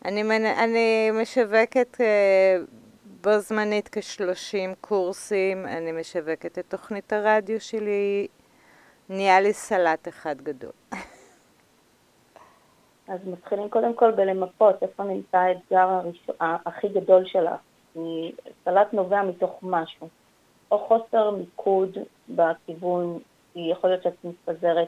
אני, 0.06 0.22
אני 0.64 1.12
משווקת 1.12 2.02
אה, 2.02 2.58
בו 3.06 3.40
זמנית 3.40 3.90
כ-30 3.92 4.76
קורסים, 4.82 5.66
אני 5.66 5.92
משווקת 5.92 6.60
את 6.60 6.66
תוכנית 6.68 7.14
הרדיו 7.14 7.62
שלי, 7.62 8.28
נהיה 9.10 9.42
לי 9.42 9.54
סלט 9.54 10.08
אחד 10.08 10.42
גדול. 10.42 10.72
אז 13.08 13.20
מתחילים 13.26 13.70
קודם 13.70 13.94
כל 13.94 14.12
בלמפות 14.12 14.76
איפה 14.84 15.04
נמצא 15.04 15.38
האתגר 15.38 15.88
הראשון, 15.90 16.36
הכי 16.40 16.88
גדול 16.88 17.26
שלך. 17.26 17.60
סלט 18.66 18.94
נובע 18.94 19.24
מתוך 19.24 19.60
משהו, 19.64 20.08
או 20.72 20.80
חוסר 20.80 21.32
מיקוד 21.32 21.98
בכיוון, 22.30 23.20
יכול 23.56 23.90
להיות 23.90 24.04
שאת 24.04 24.16
מתפזרת. 24.24 24.88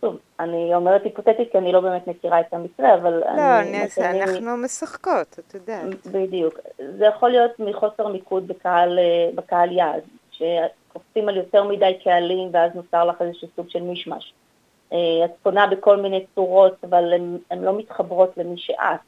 שוב, 0.00 0.16
אני 0.40 0.74
אומרת 0.74 1.04
היפותטית 1.04 1.52
כי 1.52 1.58
אני 1.58 1.72
לא 1.72 1.80
באמת 1.80 2.06
מכירה 2.06 2.40
את 2.40 2.54
המקרה, 2.54 2.94
אבל... 2.94 3.12
לא, 3.12 3.60
אני, 3.60 3.78
אני, 3.98 4.22
אנחנו 4.22 4.56
משחקות, 4.56 5.38
את 5.38 5.54
יודעת. 5.54 6.06
בדיוק. 6.06 6.54
זה 6.98 7.06
יכול 7.06 7.30
להיות 7.30 7.60
מחוסר 7.60 8.08
מיקוד 8.08 8.48
בקהל, 8.48 8.98
בקהל 9.34 9.72
יעד, 9.72 10.02
שקופצים 10.96 11.28
על 11.28 11.36
יותר 11.36 11.64
מדי 11.64 11.98
קהלים 12.04 12.48
ואז 12.52 12.74
נוצר 12.74 13.04
לך 13.04 13.22
איזשהו 13.22 13.48
סוג 13.56 13.68
של 13.68 13.82
מישמש. 13.82 14.32
אה, 14.92 15.24
את 15.24 15.30
פונה 15.42 15.66
בכל 15.66 15.96
מיני 15.96 16.24
צורות, 16.34 16.84
אבל 16.84 17.12
הן 17.50 17.64
לא 17.64 17.78
מתחברות 17.78 18.36
למי 18.36 18.58
שאת. 18.58 19.00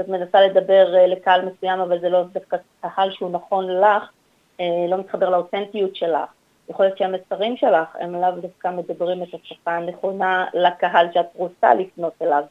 את 0.00 0.08
מנסה 0.08 0.40
לדבר 0.40 0.94
אה, 0.94 1.06
לקהל 1.06 1.44
מסוים, 1.44 1.80
אבל 1.80 2.00
זה 2.00 2.08
לא 2.08 2.22
דווקא 2.32 2.56
קהל 2.80 3.10
שהוא 3.10 3.30
נכון 3.30 3.66
לך, 3.80 4.10
אה, 4.60 4.86
לא 4.88 4.98
מתחבר 4.98 5.30
לאותנטיות 5.30 5.96
שלך. 5.96 6.30
יכול 6.68 6.86
להיות 6.86 6.98
שהמסרים 6.98 7.56
שלך 7.56 7.96
הם 8.00 8.14
לאו 8.14 8.30
דווקא 8.30 8.68
מדברים 8.68 9.22
את 9.22 9.28
השפה 9.34 9.70
הנכונה 9.70 10.46
לקהל 10.54 11.06
שאת 11.14 11.26
רוצה 11.34 11.74
לפנות 11.74 12.12
אליו. 12.22 12.42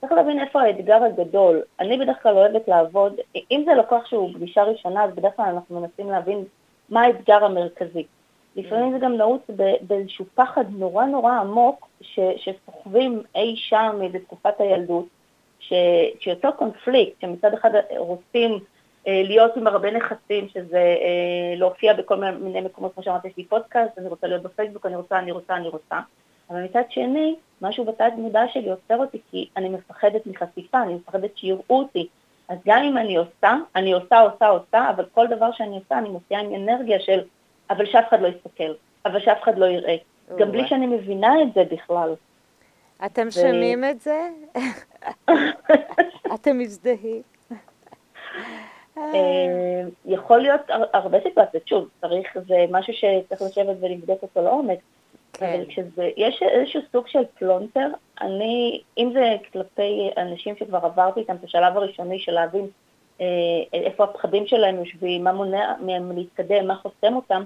צריך 0.00 0.12
להבין 0.12 0.40
איפה 0.40 0.62
האתגר 0.62 1.04
הגדול. 1.04 1.62
אני 1.80 1.98
בדרך 1.98 2.22
כלל 2.22 2.36
אוהבת 2.36 2.68
לעבוד, 2.68 3.12
אם 3.50 3.62
זה 3.64 3.74
לקוח 3.74 4.06
שהוא 4.06 4.34
פגישה 4.34 4.62
ראשונה, 4.62 5.04
אז 5.04 5.10
בדרך 5.14 5.36
כלל 5.36 5.44
אנחנו 5.44 5.80
מנסים 5.80 6.10
להבין 6.10 6.44
מה 6.90 7.02
האתגר 7.02 7.44
המרכזי. 7.44 8.04
לפעמים 8.56 8.92
זה 8.92 8.98
גם 8.98 9.16
נעוץ 9.16 9.42
באיזשהו 9.80 10.24
פחד 10.34 10.64
נורא 10.70 11.04
נורא 11.04 11.32
עמוק 11.32 11.88
שסוחבים 12.36 13.22
אי 13.34 13.56
שם 13.56 13.96
מאיזה 13.98 14.18
תקופת 14.18 14.60
הילדות, 14.60 15.06
ש, 15.60 15.72
שאותו 16.20 16.48
קונפליקט, 16.56 17.20
שמצד 17.20 17.54
אחד 17.54 17.70
רוצים 17.96 18.58
אה, 19.06 19.22
להיות 19.24 19.56
עם 19.56 19.66
הרבה 19.66 19.90
נכסים, 19.90 20.48
שזה 20.48 20.78
אה, 20.78 21.54
להופיע 21.56 21.92
בכל 21.92 22.16
מיני 22.16 22.60
מקומות, 22.60 22.94
כמו 22.94 23.02
שאמרתי, 23.02 23.28
יש 23.28 23.36
לי 23.36 23.44
פודקאסט, 23.44 23.98
אני 23.98 24.08
רוצה 24.08 24.26
להיות 24.26 24.42
בפייסבוק, 24.42 24.86
אני 24.86 24.96
רוצה, 24.96 25.18
אני 25.18 25.32
רוצה, 25.32 25.56
אני 25.56 25.68
רוצה, 25.68 26.00
אבל 26.50 26.64
מצד 26.64 26.82
שני, 26.90 27.36
משהו 27.62 27.84
בתת 27.84 28.12
מודע 28.16 28.42
שלי 28.52 28.70
עוצר 28.70 28.96
אותי, 28.96 29.18
כי 29.30 29.48
אני 29.56 29.68
מפחדת 29.68 30.26
מחשיפה, 30.26 30.82
אני 30.82 30.94
מפחדת 30.94 31.36
שיראו 31.36 31.62
אותי. 31.70 32.08
אז 32.48 32.58
גם 32.66 32.82
אם 32.82 32.98
אני 32.98 33.16
עושה, 33.16 33.56
אני 33.76 33.92
עושה, 33.92 34.20
עושה, 34.20 34.48
עושה, 34.48 34.90
אבל 34.90 35.04
כל 35.14 35.26
דבר 35.26 35.52
שאני 35.52 35.78
עושה, 35.78 35.98
אני 35.98 36.08
מוציאה 36.08 36.40
עם 36.40 36.54
אנרגיה 36.54 37.00
של 37.00 37.20
אבל 37.70 37.86
שאף 37.86 38.08
אחד 38.08 38.20
לא 38.20 38.28
יסתכל, 38.28 38.72
אבל 39.04 39.20
שאף 39.20 39.42
אחד 39.42 39.58
לא 39.58 39.66
יראה. 39.66 39.96
גם 40.38 40.52
בלי 40.52 40.68
שאני 40.68 40.86
מבינה 40.86 41.42
את 41.42 41.54
זה 41.54 41.64
בכלל. 41.70 42.14
אתם. 43.04 43.30
שומעים 43.30 43.84
את 43.84 44.00
זה? 44.00 44.28
אתם 46.34 46.58
מזדהים? 46.58 47.22
אה, 48.98 49.82
יכול 50.06 50.38
להיות 50.38 50.60
הרבה 50.92 51.18
סיטואציות, 51.22 51.68
שוב, 51.68 51.88
צריך, 52.00 52.36
זה 52.48 52.64
משהו 52.70 52.92
שצריך 52.92 53.42
לשבת 53.42 53.76
ולבדוק 53.80 54.22
אותו 54.22 54.42
לעומק, 54.42 54.78
כן. 55.32 55.46
אבל 55.54 55.64
כשזה, 55.68 56.10
יש 56.16 56.42
איזשהו 56.42 56.80
סוג 56.92 57.08
של 57.08 57.22
פלונטר, 57.38 57.88
אני, 58.20 58.80
אם 58.98 59.10
זה 59.12 59.36
כלפי 59.52 60.10
אנשים 60.16 60.56
שכבר 60.56 60.78
עברתי 60.86 61.20
איתם 61.20 61.34
את 61.36 61.44
השלב 61.44 61.76
הראשוני 61.76 62.18
של 62.18 62.32
להבין 62.32 62.66
אה, 63.20 63.26
איפה 63.72 64.04
הפחדים 64.04 64.46
שלהם 64.46 64.76
יושבים, 64.76 65.24
מה 65.24 65.32
מונע 65.32 65.74
מהם 65.80 66.12
להתקדם, 66.16 66.66
מה 66.66 66.74
חוסם 66.74 67.16
אותם, 67.16 67.42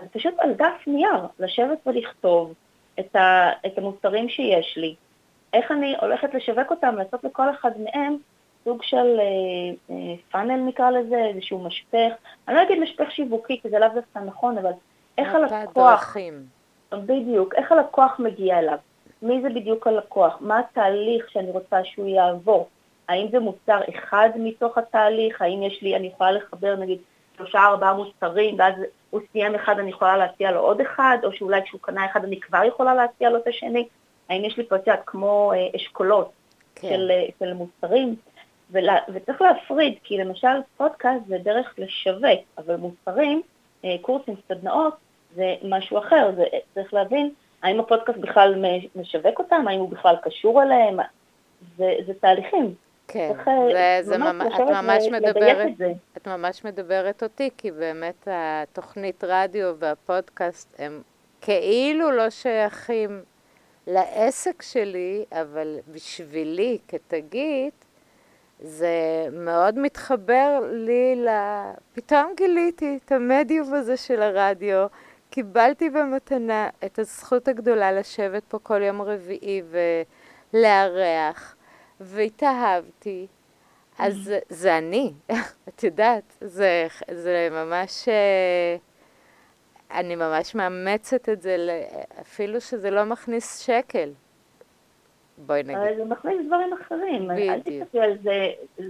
אז 0.00 0.08
פשוט 0.12 0.34
על 0.38 0.52
דף 0.52 0.86
נייר, 0.86 1.26
לשבת 1.38 1.78
ולכתוב 1.86 2.54
את, 3.00 3.16
ה, 3.16 3.50
את 3.66 3.78
המוצרים 3.78 4.28
שיש 4.28 4.74
לי, 4.76 4.94
איך 5.52 5.70
אני 5.70 5.94
הולכת 6.00 6.34
לשווק 6.34 6.70
אותם, 6.70 6.94
לעשות 6.96 7.24
לכל 7.24 7.50
אחד 7.50 7.70
מהם 7.78 8.16
סוג 8.64 8.82
של 8.82 9.20
אה, 9.20 9.94
אה, 9.94 10.14
פאנל 10.30 10.56
נקרא 10.56 10.90
לזה, 10.90 11.16
איזשהו 11.16 11.58
משפך, 11.58 12.12
אני 12.48 12.56
לא 12.56 12.62
אגיד 12.62 12.78
משפך 12.78 13.10
שיווקי, 13.10 13.60
כי 13.62 13.70
זה 13.70 13.78
לאו 13.78 13.88
דווקא 13.94 14.18
נכון, 14.18 14.58
אבל 14.58 14.70
איך 15.18 15.34
הלקוח, 15.34 16.00
דרכים. 16.00 16.46
בדיוק, 16.92 17.54
איך 17.54 17.72
הלקוח 17.72 18.18
מגיע 18.18 18.58
אליו, 18.58 18.78
מי 19.22 19.42
זה 19.42 19.48
בדיוק 19.48 19.86
הלקוח, 19.86 20.36
מה 20.40 20.58
התהליך 20.58 21.30
שאני 21.30 21.50
רוצה 21.50 21.84
שהוא 21.84 22.08
יעבור, 22.08 22.68
האם 23.08 23.26
זה 23.30 23.38
מוצר 23.38 23.80
אחד 23.94 24.30
מתוך 24.36 24.78
התהליך, 24.78 25.42
האם 25.42 25.62
יש 25.62 25.82
לי, 25.82 25.96
אני 25.96 26.06
יכולה 26.06 26.32
לחבר 26.32 26.76
נגיד 26.76 26.98
שלושה 27.36 27.58
ארבעה 27.58 27.94
מוצרים, 27.94 28.58
ואז 28.58 28.74
הוא 29.10 29.20
סיים 29.32 29.54
אחד 29.54 29.78
אני 29.78 29.90
יכולה 29.90 30.16
להציע 30.16 30.50
לו 30.50 30.60
עוד 30.60 30.80
אחד, 30.80 31.18
או 31.24 31.32
שאולי 31.32 31.62
כשהוא 31.64 31.80
קנה 31.80 32.06
אחד 32.06 32.24
אני 32.24 32.40
כבר 32.40 32.64
יכולה 32.64 32.94
להציע 32.94 33.30
לו 33.30 33.36
את 33.36 33.46
השני. 33.46 33.88
האם 34.28 34.44
יש 34.44 34.56
לי 34.56 34.64
את 34.64 34.90
כמו 35.06 35.52
אה, 35.52 35.66
אשכולות 35.76 36.30
כן. 36.74 36.88
של, 36.88 37.10
אה, 37.10 37.26
של 37.38 37.52
מוצרים, 37.54 38.16
ולה, 38.70 38.98
וצריך 39.14 39.42
להפריד, 39.42 39.94
כי 40.04 40.18
למשל 40.18 40.56
פודקאסט 40.76 41.26
זה 41.26 41.38
דרך 41.38 41.74
לשווק, 41.78 42.40
אבל 42.58 42.76
מוצרים, 42.76 43.42
אה, 43.84 43.96
קורסים, 44.00 44.34
סדנאות, 44.48 44.94
זה 45.34 45.54
משהו 45.62 45.98
אחר, 45.98 46.30
זה, 46.36 46.44
צריך 46.74 46.94
להבין 46.94 47.30
האם 47.62 47.80
הפודקאסט 47.80 48.18
בכלל 48.18 48.64
משווק 48.96 49.38
אותם, 49.38 49.68
האם 49.68 49.80
הוא 49.80 49.90
בכלל 49.90 50.16
קשור 50.22 50.62
אליהם, 50.62 50.98
זה, 51.76 51.94
זה 52.06 52.12
תהליכים. 52.20 52.74
כן, 53.08 53.32
זה, 53.72 53.98
זה 54.02 54.18
ממש, 54.18 54.54
את 54.54 54.60
ממש 54.60 55.04
מדברת, 55.12 55.72
את 56.16 56.28
ממש 56.28 56.64
מדברת 56.64 57.22
אותי, 57.22 57.50
כי 57.56 57.70
באמת 57.70 58.28
התוכנית 58.30 59.24
רדיו 59.24 59.74
והפודקאסט 59.78 60.74
הם 60.78 61.02
כאילו 61.40 62.10
לא 62.10 62.30
שייכים 62.30 63.22
לעסק 63.86 64.62
שלי, 64.62 65.24
אבל 65.32 65.78
בשבילי 65.92 66.78
כתגית, 66.88 67.84
זה 68.60 69.28
מאוד 69.32 69.78
מתחבר 69.78 70.60
לי 70.72 71.16
ל... 71.16 71.28
פתאום 71.92 72.32
גיליתי 72.36 72.98
את 73.04 73.12
המדיום 73.12 73.74
הזה 73.74 73.96
של 73.96 74.22
הרדיו, 74.22 74.86
קיבלתי 75.30 75.90
במתנה 75.90 76.68
את 76.84 76.98
הזכות 76.98 77.48
הגדולה 77.48 77.92
לשבת 77.92 78.42
פה 78.48 78.58
כל 78.62 78.82
יום 78.82 79.02
רביעי 79.02 79.62
ולארח. 80.52 81.55
והתאהבתי. 82.00 83.26
אז 83.98 84.16
זה, 84.16 84.38
זה 84.48 84.78
אני, 84.78 85.12
את 85.68 85.84
יודעת, 85.84 86.36
זה, 86.40 86.86
זה 87.10 87.48
ממש, 87.50 88.08
אה, 88.08 88.76
אני 89.98 90.16
ממש 90.16 90.54
מאמצת 90.54 91.28
את 91.28 91.42
זה, 91.42 91.56
אפילו 92.20 92.60
שזה 92.60 92.90
לא 92.90 93.04
מכניס 93.04 93.58
שקל. 93.58 94.10
בואי 95.38 95.62
נגיד. 95.62 95.96
זה 95.96 96.04
מכניס 96.04 96.46
דברים 96.46 96.72
אחרים. 96.72 97.28
בדיוק. 97.28 97.50
אל 97.50 97.60
תסתכלי 97.60 98.00
על 98.00 98.18
זה, 98.22 98.46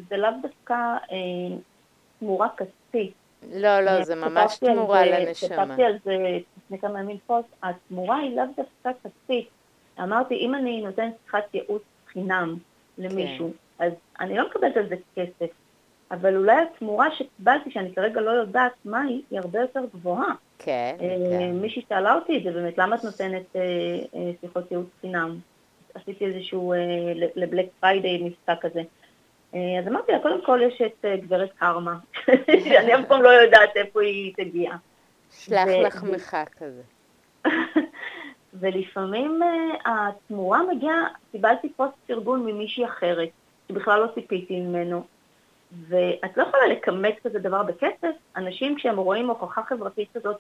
זה 0.09 0.17
לאו 0.17 0.31
דווקא 0.43 0.75
אה, 0.75 1.57
תמורה 2.19 2.49
כספית. 2.57 3.13
לא, 3.53 3.81
לא, 3.81 4.03
זה 4.03 4.15
ממש 4.15 4.59
תמורה 4.59 5.07
לנשמה. 5.07 5.67
כתבתי 5.67 5.85
על 5.85 5.99
זה 6.05 6.17
לפני 6.57 6.79
כמה 6.79 7.01
ימים 7.01 7.19
פוסט, 7.27 7.49
התמורה 7.63 8.17
היא 8.17 8.37
לאו 8.37 8.45
דווקא 8.57 8.91
כספית. 9.09 9.49
אמרתי, 10.03 10.35
אם 10.35 10.55
אני 10.55 10.83
נותנת 10.83 11.15
שיחת 11.25 11.55
ייעוץ 11.55 11.83
חינם 12.07 12.57
למישהו, 12.99 13.53
כן. 13.79 13.85
אז 13.85 13.93
אני 14.21 14.37
לא 14.37 14.47
מקבלת 14.49 14.77
על 14.77 14.89
זה 14.89 14.97
כסף, 15.17 15.51
אבל 16.11 16.37
אולי 16.37 16.57
התמורה 16.57 17.09
שקיבלתי, 17.11 17.71
שאני 17.71 17.95
כרגע 17.95 18.21
לא 18.21 18.31
יודעת 18.31 18.73
מה 18.85 19.01
היא, 19.01 19.23
היא 19.31 19.41
הרבה 19.41 19.61
יותר 19.61 19.81
גבוהה. 19.95 20.35
כן, 20.59 20.97
אה, 21.01 21.17
כן. 21.31 21.53
מישהי 21.53 21.83
שאלה 21.89 22.15
אותי 22.15 22.39
את 22.39 22.43
זה 22.43 22.53
באמת, 22.53 22.79
למה 22.79 22.97
את 22.97 23.05
נותנת 23.05 23.57
אה, 23.57 23.61
אה, 24.15 24.31
שיחות 24.41 24.71
ייעוץ 24.71 24.89
חינם? 25.01 25.39
עשיתי 25.95 26.27
איזשהו, 26.27 26.73
אה, 26.73 26.79
ל 27.37 27.42
Black 27.42 27.67
Friday 27.81 28.23
מבצע 28.23 28.55
כזה. 28.61 28.83
אה, 29.55 29.79
אז 29.81 29.89
אמרתי 29.89 30.13
לה, 30.13 30.19
קודם 30.19 30.45
כל 30.45 30.61
יש 30.63 30.83
את 30.87 31.05
אה, 31.05 31.17
גברת 31.17 31.53
קרמה, 31.59 31.99
שאני 32.65 32.95
אף 32.95 33.01
פעם 33.09 33.23
לא 33.23 33.29
יודעת 33.29 33.77
איפה 33.77 34.03
היא 34.03 34.35
תגיע. 34.37 34.73
שלח 35.31 35.69
לחמך 35.69 36.37
כזה. 36.59 36.83
ולפעמים 38.61 39.41
התמורה 39.85 40.61
מגיעה, 40.75 41.09
קיבלתי 41.33 41.69
פוסט 41.69 42.11
ארגון 42.11 42.47
ממישהי 42.47 42.85
אחרת, 42.85 43.29
שבכלל 43.69 44.01
לא 44.01 44.07
ציפיתי 44.15 44.61
ממנו, 44.61 45.05
ואת 45.89 46.37
לא 46.37 46.43
יכולה 46.43 46.67
לכמת 46.67 47.17
כזה 47.25 47.39
דבר 47.39 47.63
בכסף. 47.63 48.17
אנשים 48.37 48.77
כשהם 48.77 48.97
רואים 48.97 49.29
הוכחה 49.29 49.63
חברתית 49.69 50.09
כזאת 50.15 50.37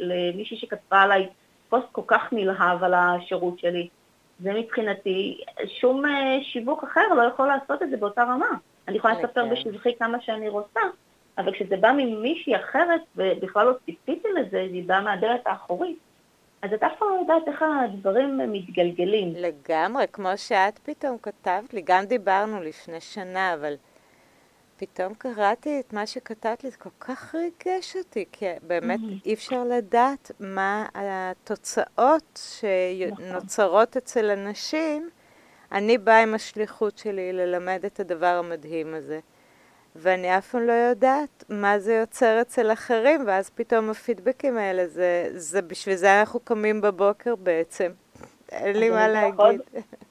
למישהי 0.00 0.56
שכתבה 0.56 1.02
עליי 1.02 1.28
פוסט 1.68 1.86
כל 1.92 2.02
כך 2.06 2.32
נלהב 2.32 2.84
על 2.84 2.94
השירות 2.94 3.58
שלי, 3.58 3.88
זה 4.40 4.52
מבחינתי, 4.52 5.40
שום 5.80 6.06
אה, 6.06 6.38
שיווק 6.42 6.84
אחר 6.84 7.14
לא 7.16 7.22
יכול 7.22 7.46
לעשות 7.46 7.82
את 7.82 7.90
זה 7.90 7.96
באותה 7.96 8.22
רמה. 8.22 8.50
אני 8.88 8.96
יכולה 8.96 9.14
לספר 9.14 9.44
כן. 9.44 9.50
בשבחי 9.50 9.96
כמה 9.98 10.20
שאני 10.20 10.48
רוצה, 10.48 10.80
אבל 11.38 11.52
כשזה 11.52 11.76
בא 11.76 11.92
ממישהי 11.96 12.56
אחרת, 12.56 13.00
ובכלל 13.16 13.66
לא 13.66 13.72
ציפיתי 13.84 14.28
לזה, 14.40 14.66
זה 14.72 14.78
בא 14.86 15.00
מהדלת 15.04 15.46
האחורית, 15.46 15.98
אז 16.62 16.72
את 16.72 16.82
אף 16.82 16.92
פעם 16.98 17.08
לא 17.08 17.20
יודעת 17.20 17.48
איך 17.48 17.64
הדברים 17.84 18.52
מתגלגלים. 18.52 19.32
לגמרי, 19.36 20.04
כמו 20.12 20.28
שאת 20.36 20.78
פתאום 20.78 21.18
כתבת 21.22 21.74
לי, 21.74 21.82
גם 21.84 22.04
דיברנו 22.04 22.62
לפני 22.62 23.00
שנה, 23.00 23.54
אבל 23.54 23.74
פתאום 24.76 25.14
קראתי 25.14 25.80
את 25.80 25.92
מה 25.92 26.06
שכתבת 26.06 26.64
לי, 26.64 26.70
זה 26.70 26.76
כל 26.76 26.90
כך 27.00 27.34
ריגש 27.34 27.96
אותי, 27.96 28.24
כי 28.32 28.46
באמת. 28.62 29.00
אי 29.26 29.34
אפשר 29.34 29.64
לדעת 29.64 30.30
מה 30.40 30.86
התוצאות 30.94 32.40
שנוצרות 32.60 33.88
נכון. 33.88 34.02
אצל 34.02 34.30
אנשים. 34.30 35.10
אני 35.72 35.98
באה 35.98 36.22
עם 36.22 36.34
השליחות 36.34 36.98
שלי 36.98 37.32
ללמד 37.32 37.84
את 37.86 38.00
הדבר 38.00 38.26
המדהים 38.44 38.94
הזה, 38.94 39.20
ואני 39.98 40.38
אף 40.38 40.50
פעם 40.50 40.66
לא 40.66 40.72
יודעת 40.72 41.44
מה 41.48 41.78
זה 41.78 41.94
יוצר 41.94 42.40
אצל 42.40 42.72
אחרים, 42.72 43.20
ואז 43.26 43.50
פתאום 43.50 43.90
הפידבקים 43.90 44.58
האלה, 44.58 44.86
זה, 44.86 45.28
זה 45.32 45.62
בשביל 45.62 45.94
זה 45.94 46.20
אנחנו 46.20 46.40
קמים 46.40 46.80
בבוקר 46.80 47.34
בעצם. 47.36 47.92
אין 48.52 48.76
לי 48.76 48.90
מה 48.90 49.08
להגיד. 49.08 49.40
עוד, 49.40 49.56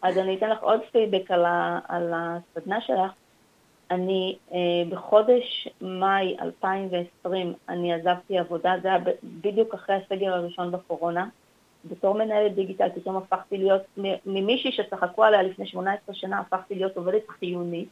אז 0.02 0.18
אני 0.18 0.38
אתן 0.38 0.50
לך 0.50 0.64
עוד 0.64 0.80
פידבק 0.92 1.32
על, 1.32 1.46
על 1.88 2.14
הסדנה 2.14 2.82
שלך. 2.82 3.12
אני 3.92 4.36
אה, 4.54 4.58
בחודש 4.90 5.68
מאי 5.82 6.38
2020, 6.42 7.54
אני 7.70 7.94
עזבתי 7.94 8.38
עבודה, 8.38 8.76
זה 8.82 8.88
היה 8.88 8.98
בדיוק 9.24 9.74
אחרי 9.74 9.96
הסגר 9.96 10.34
הראשון 10.34 10.72
בקורונה. 10.72 11.28
בתור 11.86 12.14
מנהלת 12.14 12.56
דיגיטל 12.56 12.90
פתאום 12.96 13.18
הפכתי 13.18 13.58
להיות, 13.58 13.82
ממישהי 14.26 14.72
שצחקו 14.72 15.24
עליה 15.24 15.44
לפני 15.44 15.68
18 15.68 16.16
שנה, 16.16 16.40
הפכתי 16.40 16.76
להיות 16.76 16.98
עובדת 16.98 17.30
חיונית. 17.30 17.90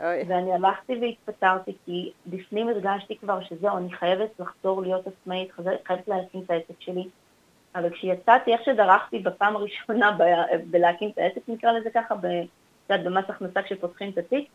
אוי. 0.00 0.22
ואני 0.28 0.52
הלכתי 0.52 0.98
והתפטרתי 1.00 1.72
כי 1.84 2.12
בפנים 2.26 2.68
הרגשתי 2.68 3.16
כבר 3.18 3.42
שזהו, 3.42 3.76
אני 3.76 3.92
חייבת 3.92 4.30
לחזור 4.38 4.82
להיות 4.82 5.06
עצמאית, 5.06 5.52
חייבת 5.86 6.08
להקים 6.08 6.42
את 6.44 6.50
העסק 6.50 6.80
שלי. 6.80 7.08
אבל 7.74 7.90
כשיצאתי, 7.90 8.52
איך 8.52 8.60
שדרכתי 8.64 9.18
בפעם 9.18 9.56
הראשונה 9.56 10.16
ב- 10.18 10.70
בלהקים 10.70 11.10
את 11.10 11.18
העסק, 11.18 11.40
נקרא 11.48 11.72
לזה 11.72 11.90
ככה, 11.90 12.14
במס 12.88 13.24
הכנסה 13.28 13.62
כשפותחים 13.62 14.10
את 14.10 14.18
התיק, 14.18 14.48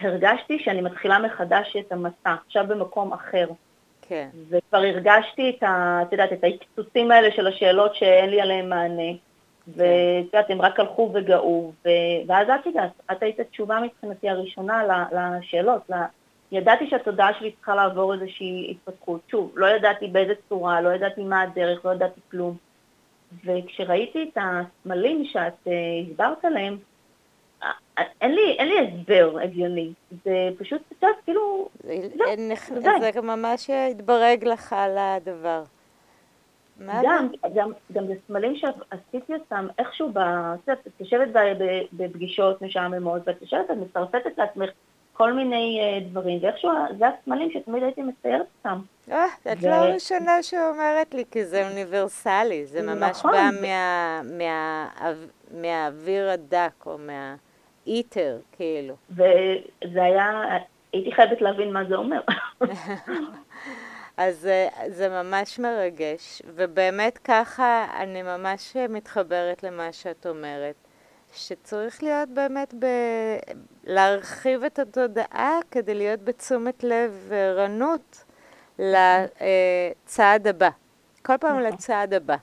הרגשתי 0.00 0.58
שאני 0.58 0.80
מתחילה 0.80 1.18
מחדש 1.18 1.76
את 1.76 1.92
המסע, 1.92 2.34
עכשיו 2.46 2.66
במקום 2.68 3.12
אחר. 3.12 3.48
כן. 4.02 4.28
וכבר 4.48 4.78
הרגשתי 4.78 5.56
את 5.58 5.62
ה... 5.62 6.00
את 6.02 6.12
יודעת, 6.12 6.32
את 6.32 6.44
ההתפוצצים 6.44 7.10
האלה 7.10 7.32
של 7.32 7.46
השאלות 7.46 7.94
שאין 7.94 8.30
לי 8.30 8.40
עליהן 8.40 8.68
מענה. 8.68 9.12
כן. 9.74 9.80
ואת 9.80 10.24
יודעת, 10.24 10.50
הם 10.50 10.62
רק 10.62 10.80
הלכו 10.80 11.10
וגאו, 11.14 11.72
ו... 11.84 11.88
ואז 12.26 12.48
את 12.60 12.66
יודעת, 12.66 12.90
את 13.12 13.22
היית 13.22 13.40
התשובה 13.40 13.80
מבחינתי 13.80 14.28
הראשונה 14.28 15.06
לשאלות. 15.12 15.82
ל... 15.90 15.94
ידעתי 16.52 16.90
שהתודעה 16.90 17.34
שלי 17.38 17.52
צריכה 17.52 17.74
לעבור 17.74 18.14
איזושהי 18.14 18.70
התפתחות. 18.70 19.20
שוב, 19.28 19.52
לא 19.56 19.66
ידעתי 19.66 20.06
באיזה 20.06 20.32
צורה, 20.48 20.80
לא 20.80 20.88
ידעתי 20.88 21.22
מה 21.22 21.42
הדרך, 21.42 21.84
לא 21.84 21.90
ידעתי 21.90 22.20
כלום. 22.30 22.56
וכשראיתי 23.44 24.30
את 24.32 24.38
הסמלים 24.40 25.24
שאת 25.24 25.52
uh, 25.66 25.70
הסברת 26.10 26.44
עליהם, 26.44 26.78
אין 28.20 28.34
לי, 28.34 28.56
אין 28.58 28.68
לי 28.68 28.74
הסבר 28.78 29.38
הגיוני, 29.42 29.92
זה 30.24 30.48
פשוט 30.58 30.82
קצת 30.96 31.06
כאילו, 31.24 31.68
אין, 31.88 32.52
זה, 32.74 32.90
זה 33.12 33.20
ממש 33.20 33.70
התברג 33.70 34.44
לך 34.44 34.72
על 34.72 34.98
הדבר. 34.98 35.62
גם, 36.86 37.28
גם, 37.54 37.72
גם 37.92 38.06
זה 38.06 38.14
סמלים 38.26 38.56
שעשיתי 38.56 39.34
אותם 39.34 39.66
איכשהו, 39.78 40.10
את 40.70 41.00
יושבת 41.00 41.28
בפגישות 41.92 42.62
משעממות, 42.62 43.22
ואת 43.26 43.42
יושבת, 43.42 43.70
את 43.70 43.76
מצרפתת 43.76 44.38
לעצמך 44.38 44.70
כל 45.12 45.32
מיני 45.32 45.80
uh, 45.80 46.10
דברים, 46.10 46.38
ואיכשהו 46.42 46.70
זה 46.98 47.04
הסמלים 47.08 47.50
שתמיד 47.50 47.82
הייתי 47.82 48.02
מציירת 48.02 48.46
אותם. 48.58 48.80
אה, 49.10 49.26
את. 49.52 49.62
לא 49.62 49.68
הראשונה 49.68 50.42
שאומרת 50.42 51.14
לי, 51.14 51.24
כי 51.30 51.44
זה 51.44 51.68
אוניברסלי, 51.68 52.66
זה 52.66 52.82
ממש 52.82 53.18
נכון. 53.18 53.32
בא 53.32 53.50
מה, 53.62 54.20
מה, 54.38 54.88
מהאוויר 55.50 56.30
הדק, 56.30 56.86
או 56.86 56.98
מה... 56.98 57.34
איטר, 57.88 58.38
כאילו. 58.52 58.94
וזה 59.10 60.02
היה, 60.02 60.42
הייתי 60.92 61.12
חייבת 61.12 61.40
להבין 61.40 61.72
מה 61.72 61.84
זה 61.84 61.96
אומר. 61.96 62.20
אז 64.18 64.46
אה, 64.46 64.68
זה 64.88 65.08
ממש 65.08 65.58
מרגש, 65.58 66.42
ובאמת 66.54 67.18
ככה 67.18 67.86
אני 67.96 68.22
ממש 68.22 68.76
מתחברת 68.88 69.62
למה 69.62 69.92
שאת 69.92 70.26
אומרת, 70.26 70.74
שצריך 71.34 72.02
להיות 72.02 72.28
באמת 72.28 72.74
ב... 72.78 72.86
להרחיב 73.84 74.64
את 74.64 74.78
התודעה 74.78 75.58
כדי 75.70 75.94
להיות 75.94 76.22
בתשומת 76.22 76.84
לב 76.84 77.26
וערנות 77.28 78.24
לצעד 78.78 80.46
הבא, 80.46 80.70
כל 81.22 81.36
פעם 81.40 81.58
נכון. 81.58 81.72
לצעד 81.72 82.14
הבא. 82.14 82.36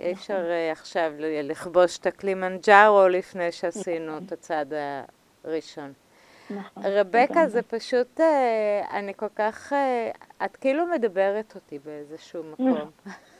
אי 0.00 0.12
אפשר 0.12 0.44
uh, 0.46 0.72
עכשיו 0.72 1.12
לכבוש 1.18 1.98
את 1.98 2.06
הקלימנג'ארו 2.06 3.08
לפני 3.08 3.52
שעשינו 3.52 4.18
את 4.18 4.32
הצעד 4.32 4.74
הראשון. 5.44 5.92
נכון. 6.50 6.82
רבקה, 6.86 7.48
זה 7.48 7.62
פשוט, 7.62 8.20
uh, 8.20 8.90
אני 8.90 9.12
כל 9.16 9.28
כך, 9.36 9.72
uh, 9.72 10.44
את 10.44 10.56
כאילו 10.56 10.86
מדברת 10.86 11.54
אותי 11.54 11.78
באיזשהו 11.78 12.42
מקום. 12.42 12.90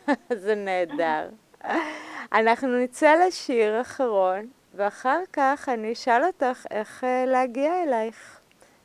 זה 0.45 0.55
נהדר. 0.55 1.29
אנחנו 2.33 2.79
נצא 2.79 3.15
לשיר 3.27 3.81
אחרון, 3.81 4.47
ואחר 4.75 5.21
כך 5.33 5.69
אני 5.69 5.93
אשאל 5.93 6.25
אותך 6.25 6.67
איך 6.71 7.05
uh, 7.05 7.31
להגיע 7.31 7.83
אלייך, 7.83 8.41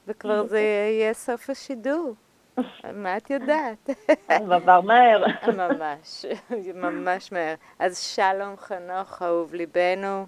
וכבר 0.08 0.48
זה 0.48 0.60
יהיה 0.60 1.14
סוף 1.14 1.50
השידור. 1.50 2.14
מה 2.94 3.18
את 3.18 3.30
יודעת? 3.30 3.90
עבר 4.30 4.82
מהר. 4.82 5.24
ממש, 5.48 6.26
ממש 6.76 7.32
מהר. 7.32 7.56
אז 7.80 8.00
שלום 8.00 8.58
חנוך, 8.58 9.22
אהוב 9.22 9.54
ליבנו. 9.54 10.26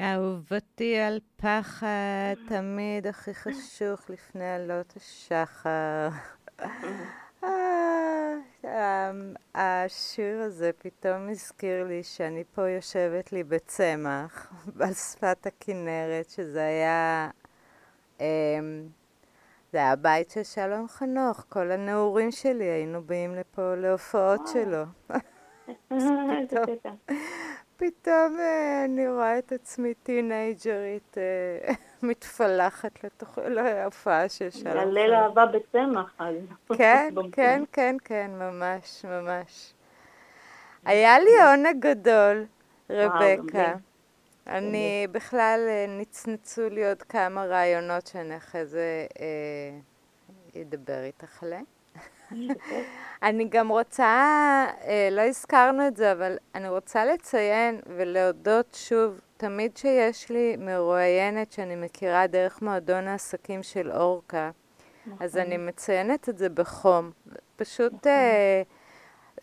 אהובתי 0.00 0.98
על 0.98 1.20
פחד, 1.36 2.34
תמיד 2.48 3.06
הכי 3.06 3.34
חשוך 3.34 4.10
לפני 4.10 4.54
עלות 4.54 4.92
השחר. 4.96 6.08
אה, 8.64 9.10
השיר 9.54 10.40
הזה 10.40 10.70
פתאום 10.78 11.28
הזכיר 11.28 11.84
לי 11.84 12.02
שאני 12.02 12.44
פה 12.54 12.68
יושבת 12.68 13.32
לי 13.32 13.44
בצמח, 13.44 14.52
על 14.80 14.94
שפת 14.94 15.46
הכנרת, 15.46 16.30
שזה 16.30 16.62
היה... 16.62 17.30
אמ, 18.20 18.88
זה 19.72 19.78
היה 19.78 19.92
הבית 19.92 20.30
של 20.30 20.42
שלום 20.42 20.88
חנוך, 20.88 21.44
כל 21.48 21.70
הנעורים 21.70 22.30
שלי 22.30 22.64
היינו 22.64 23.02
באים 23.02 23.34
לפה 23.34 23.74
להופעות 23.74 24.40
שלו. 24.52 24.84
פתאום, 27.80 28.36
אה, 28.38 28.84
אני 28.84 29.08
רואה 29.08 29.38
את 29.38 29.52
עצמי 29.52 29.94
טינג'רית 29.94 31.18
אה, 31.18 31.74
מתפלחת 32.08 33.04
לתוך 33.04 33.38
להופעה 33.38 34.28
של 34.28 34.50
שלום. 34.50 34.76
הליל 34.76 35.14
אהבה 35.14 35.46
בצמח. 35.46 36.20
כן, 36.76 37.14
כן, 37.32 37.62
כן, 37.72 37.96
כן, 38.04 38.30
ממש, 38.34 39.04
ממש. 39.04 39.72
היה 40.84 41.18
לי 41.18 41.30
עונג 41.46 41.86
גדול, 41.86 42.44
רבקה. 42.90 43.74
אני 44.46 45.06
בכלל, 45.12 45.60
אה, 45.68 45.86
נצנצו 45.88 46.68
לי 46.68 46.88
עוד 46.88 47.02
כמה 47.02 47.44
רעיונות 47.44 48.06
שאני 48.06 48.36
אחרי 48.36 48.66
זה 48.66 49.06
אדבר 50.56 51.02
איתך 51.02 51.42
עליהם. 51.42 51.64
אני 53.22 53.44
גם 53.48 53.68
רוצה, 53.68 54.04
אה, 54.84 55.08
לא 55.10 55.20
הזכרנו 55.20 55.86
את 55.86 55.96
זה, 55.96 56.12
אבל 56.12 56.36
אני 56.54 56.68
רוצה 56.68 57.04
לציין 57.04 57.80
ולהודות 57.86 58.74
שוב, 58.74 59.20
תמיד 59.36 59.76
שיש 59.76 60.30
לי 60.30 60.56
מרואיינת 60.58 61.52
שאני 61.52 61.76
מכירה 61.76 62.26
דרך 62.26 62.62
מועדון 62.62 63.08
העסקים 63.08 63.62
של 63.62 63.92
אורקה, 63.92 64.50
נכון. 65.06 65.26
אז 65.26 65.36
אני 65.36 65.56
מציינת 65.56 66.28
את 66.28 66.38
זה 66.38 66.48
בחום. 66.48 67.10
פשוט, 67.56 67.92
נכון. 67.92 68.12
אה, 68.12 68.62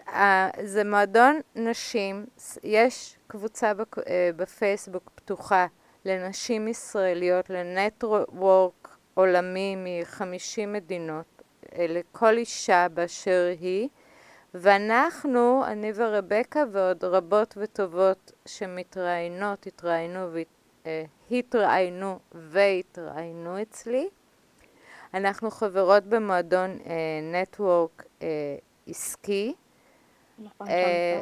אה, 0.07 0.49
זה 0.63 0.83
מועדון 0.83 1.39
נשים, 1.55 2.25
יש 2.63 3.17
קבוצה 3.27 3.73
בק, 3.73 3.97
אה, 3.97 4.29
בפייסבוק 4.35 5.11
פתוחה 5.15 5.67
לנשים 6.05 6.67
ישראליות, 6.67 7.49
לנטוורק 7.49 8.97
עולמי 9.13 9.75
מ-50 9.75 10.67
מדינות. 10.67 11.36
לכל 11.79 12.37
אישה 12.37 12.87
באשר 12.93 13.53
היא, 13.59 13.89
ואנחנו, 14.53 15.63
אני 15.67 15.91
ורבקה 15.95 16.63
ועוד 16.71 17.03
רבות 17.03 17.53
וטובות 17.57 18.31
שמתראיינות, 18.45 19.67
התראיינו 19.67 20.27
והתראיינו 21.29 22.19
והתראיינו 22.33 23.61
אצלי. 23.61 24.09
אנחנו 25.13 25.51
חברות 25.51 26.03
במועדון 26.03 26.77
נטוורק 27.31 28.05
אה, 28.21 28.27
אה, 28.27 28.57
עסקי. 28.87 29.53
נכון, 30.39 30.67
אה, 30.67 31.21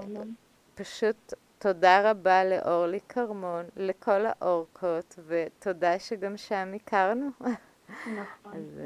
פשוט 0.76 1.34
תודה 1.58 2.12
רבה 2.12 2.43
לאורלי 2.43 2.99
כרמון, 3.10 3.66
לכל 3.76 4.26
האורקות, 4.26 5.20
ותודה 5.28 5.99
שגם 5.99 6.38
שם 6.38 6.72
הכרנו. 6.76 7.30
נכון, 7.39 8.53
אז, 8.53 8.82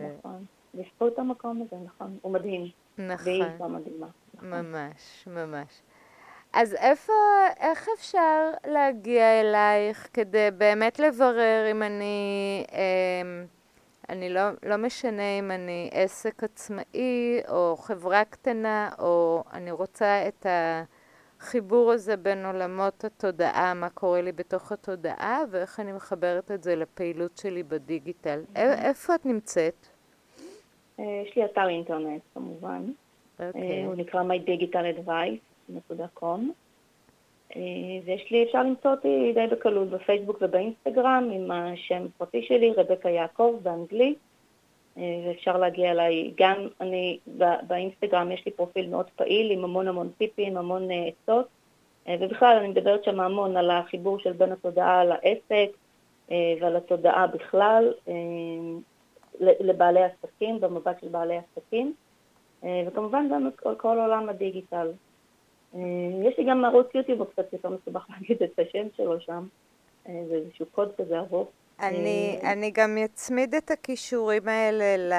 נכון. 0.73 0.85
בזכות 0.85 1.19
המקום 1.19 1.61
הזה, 1.61 1.83
נכון, 1.85 2.17
הוא 2.21 2.31
מדהים. 2.33 2.69
נכון. 2.97 3.25
והיא 3.25 3.43
אישה 3.43 3.67
מדהימה. 3.67 4.07
נכון. 4.33 4.49
ממש, 4.49 5.27
ממש. 5.27 5.81
אז 6.53 6.73
איפה, 6.73 7.13
איך 7.59 7.87
אפשר 7.97 8.51
להגיע 8.67 9.41
אלייך 9.41 10.07
כדי 10.13 10.47
באמת 10.57 10.99
לברר 10.99 11.71
אם 11.71 11.83
אני, 11.83 12.65
אה, 12.73 13.43
אני 14.09 14.29
לא, 14.29 14.41
לא 14.63 14.77
משנה 14.77 15.39
אם 15.39 15.51
אני 15.51 15.89
עסק 15.93 16.43
עצמאי 16.43 17.41
או 17.49 17.77
חברה 17.77 18.23
קטנה, 18.25 18.89
או 18.99 19.43
אני 19.53 19.71
רוצה 19.71 20.27
את 20.27 20.45
החיבור 21.39 21.91
הזה 21.91 22.17
בין 22.17 22.45
עולמות 22.45 23.05
התודעה, 23.05 23.73
מה 23.73 23.89
קורה 23.89 24.21
לי 24.21 24.31
בתוך 24.31 24.71
התודעה, 24.71 25.41
ואיך 25.51 25.79
אני 25.79 25.91
מחברת 25.91 26.51
את 26.51 26.63
זה 26.63 26.75
לפעילות 26.75 27.37
שלי 27.37 27.63
בדיגיטל. 27.63 28.41
איפה 28.55 29.15
את 29.15 29.25
נמצאת? 29.25 29.87
אה, 30.99 31.23
יש 31.25 31.35
לי 31.35 31.45
אתר 31.45 31.69
אינטרנט 31.69 32.21
כמובן, 32.33 32.83
okay. 32.85 32.89
אוקיי. 33.43 33.61
אה, 33.61 33.85
הוא 33.85 33.95
נקרא 33.95 34.23
mydigitaladvice.com 34.23 36.41
אה, 37.55 37.61
ויש 38.05 38.31
לי, 38.31 38.43
אפשר 38.43 38.63
למצוא 38.63 38.91
אותי 38.91 39.33
די 39.33 39.47
בקלות 39.51 39.89
בפייסבוק 39.89 40.37
ובאינסטגרם 40.41 41.29
עם 41.33 41.51
השם 41.51 42.05
הפרטי 42.05 42.41
שלי, 42.41 42.73
רבקה 42.77 43.09
יעקב, 43.09 43.59
באנגלית, 43.63 44.17
ואפשר 44.97 45.57
להגיע 45.57 45.91
אליי, 45.91 46.31
גם 46.37 46.67
אני, 46.81 47.17
באינסטגרם 47.67 48.31
יש 48.31 48.45
לי 48.45 48.51
פרופיל 48.51 48.89
מאוד 48.89 49.05
פעיל 49.15 49.51
עם 49.51 49.63
המון 49.63 49.87
המון 49.87 50.09
טיפים, 50.17 50.57
המון 50.57 50.87
עצות, 50.91 51.47
ובכלל 52.09 52.57
אני 52.57 52.67
מדברת 52.67 53.03
שם 53.03 53.19
המון 53.19 53.57
על 53.57 53.71
החיבור 53.71 54.19
של 54.19 54.31
בין 54.31 54.51
התודעה 54.51 55.03
לעסק 55.03 55.69
ועל 56.29 56.75
התודעה 56.75 57.27
בכלל, 57.27 57.93
לבעלי 59.39 59.99
עסקים, 60.03 60.59
במבט 60.59 61.01
של 61.01 61.07
בעלי 61.07 61.37
עסקים, 61.37 61.93
אה, 62.63 62.83
וכמובן 62.87 63.29
גם 63.31 63.49
כל 63.77 63.97
עולם 63.99 64.29
הדיגיטל. 64.29 64.91
אה, 65.75 65.79
יש 66.23 66.37
לי 66.37 66.45
גם 66.49 66.65
ערוץ 66.65 66.87
יוטיוב, 66.95 67.23
קצת 67.23 67.53
יותר 67.53 67.69
מסובך 67.69 68.05
להגיד 68.11 68.43
את 68.43 68.59
השם 68.59 68.87
שלו 68.97 69.19
שם, 69.21 69.47
אה, 70.07 70.23
זה 70.29 70.35
איזשהו 70.35 70.65
קוד 70.65 70.91
כזה 70.97 71.19
ארוך. 71.19 71.47
אני, 71.79 72.39
אני 72.43 72.71
גם 72.71 72.97
אצמיד 73.05 73.55
את 73.55 73.71
הכישורים 73.71 74.47
האלה 74.47 75.15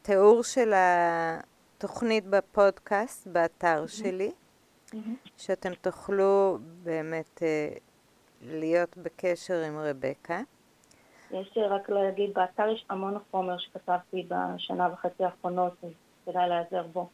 לתיאור 0.00 0.42
של 0.42 0.72
התוכנית 0.74 2.26
בפודקאסט, 2.26 3.26
באתר 3.26 3.86
שלי, 3.86 4.30
שאתם 5.36 5.74
תוכלו 5.74 6.58
באמת 6.82 7.42
להיות 8.42 8.96
בקשר 8.96 9.62
עם 9.66 9.78
רבקה. 9.78 10.40
יש 11.30 11.58
רק 11.70 11.90
להגיד, 11.90 12.34
באתר 12.34 12.68
יש 12.68 12.84
המון 12.90 13.18
חומר 13.30 13.58
שכתבתי 13.58 14.26
בשנה 14.28 14.88
וחצי 14.92 15.24
האחרונות, 15.24 15.72
אז 15.82 15.90
כדאי 16.26 16.48
להיעזר 16.48 16.86
בו. 16.92 17.08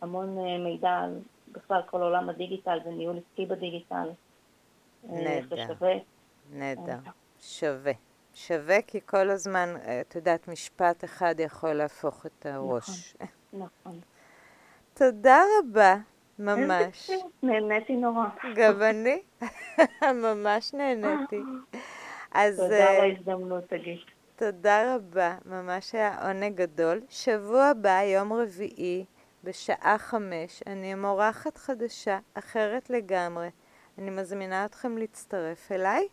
המון 0.00 0.38
אה, 0.38 0.58
מידע 0.58 0.90
על 0.90 1.18
בכלל 1.52 1.80
כל 1.86 2.02
עולם 2.02 2.28
הדיגיטל 2.28 2.78
וניהול 2.84 3.18
עסקי 3.18 3.46
בדיגיטל. 3.46 4.08
אה, 5.10 5.14
נהדר. 5.22 5.74
נהדר. 6.50 6.98
שווה. 7.40 7.92
שווה 8.34 8.82
כי 8.82 9.00
כל 9.06 9.30
הזמן, 9.30 9.68
אה, 9.84 10.00
את 10.00 10.14
יודעת, 10.14 10.48
משפט 10.48 11.04
אחד 11.04 11.34
יכול 11.38 11.72
להפוך 11.72 12.26
את 12.26 12.46
הראש. 12.46 13.14
נכון, 13.14 13.68
נכון. 13.84 14.00
תודה 14.98 15.42
רבה, 15.58 15.94
ממש. 16.38 17.10
נהניתי 17.42 17.96
נורא. 17.96 18.24
גם 18.54 18.82
אני, 18.82 19.22
ממש 20.24 20.74
נהניתי. 20.74 21.40
אז... 22.32 22.56
תודה 22.56 22.90
על 22.90 23.00
ההזדמנות, 23.00 23.64
תגיד. 23.64 23.98
תודה 24.36 24.94
רבה, 24.94 25.36
ממש 25.46 25.94
היה 25.94 26.28
עונג 26.28 26.54
גדול. 26.54 27.00
שבוע 27.08 27.64
הבא, 27.64 28.02
יום 28.02 28.32
רביעי, 28.32 29.04
בשעה 29.44 29.96
חמש, 29.98 30.62
אני 30.66 30.92
עם 30.92 31.04
אורחת 31.04 31.56
חדשה, 31.56 32.18
אחרת 32.34 32.90
לגמרי. 32.90 33.48
אני 33.98 34.10
מזמינה 34.10 34.64
אתכם 34.64 34.98
להצטרף 34.98 35.72
אליי, 35.72 36.08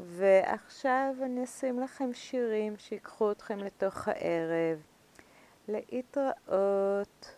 ועכשיו 0.00 1.14
אני 1.22 1.44
אשים 1.44 1.80
לכם 1.80 2.12
שירים 2.12 2.76
שיקחו 2.76 3.32
אתכם 3.32 3.58
לתוך 3.58 4.08
הערב. 4.08 4.78
להתראות. 5.68 7.36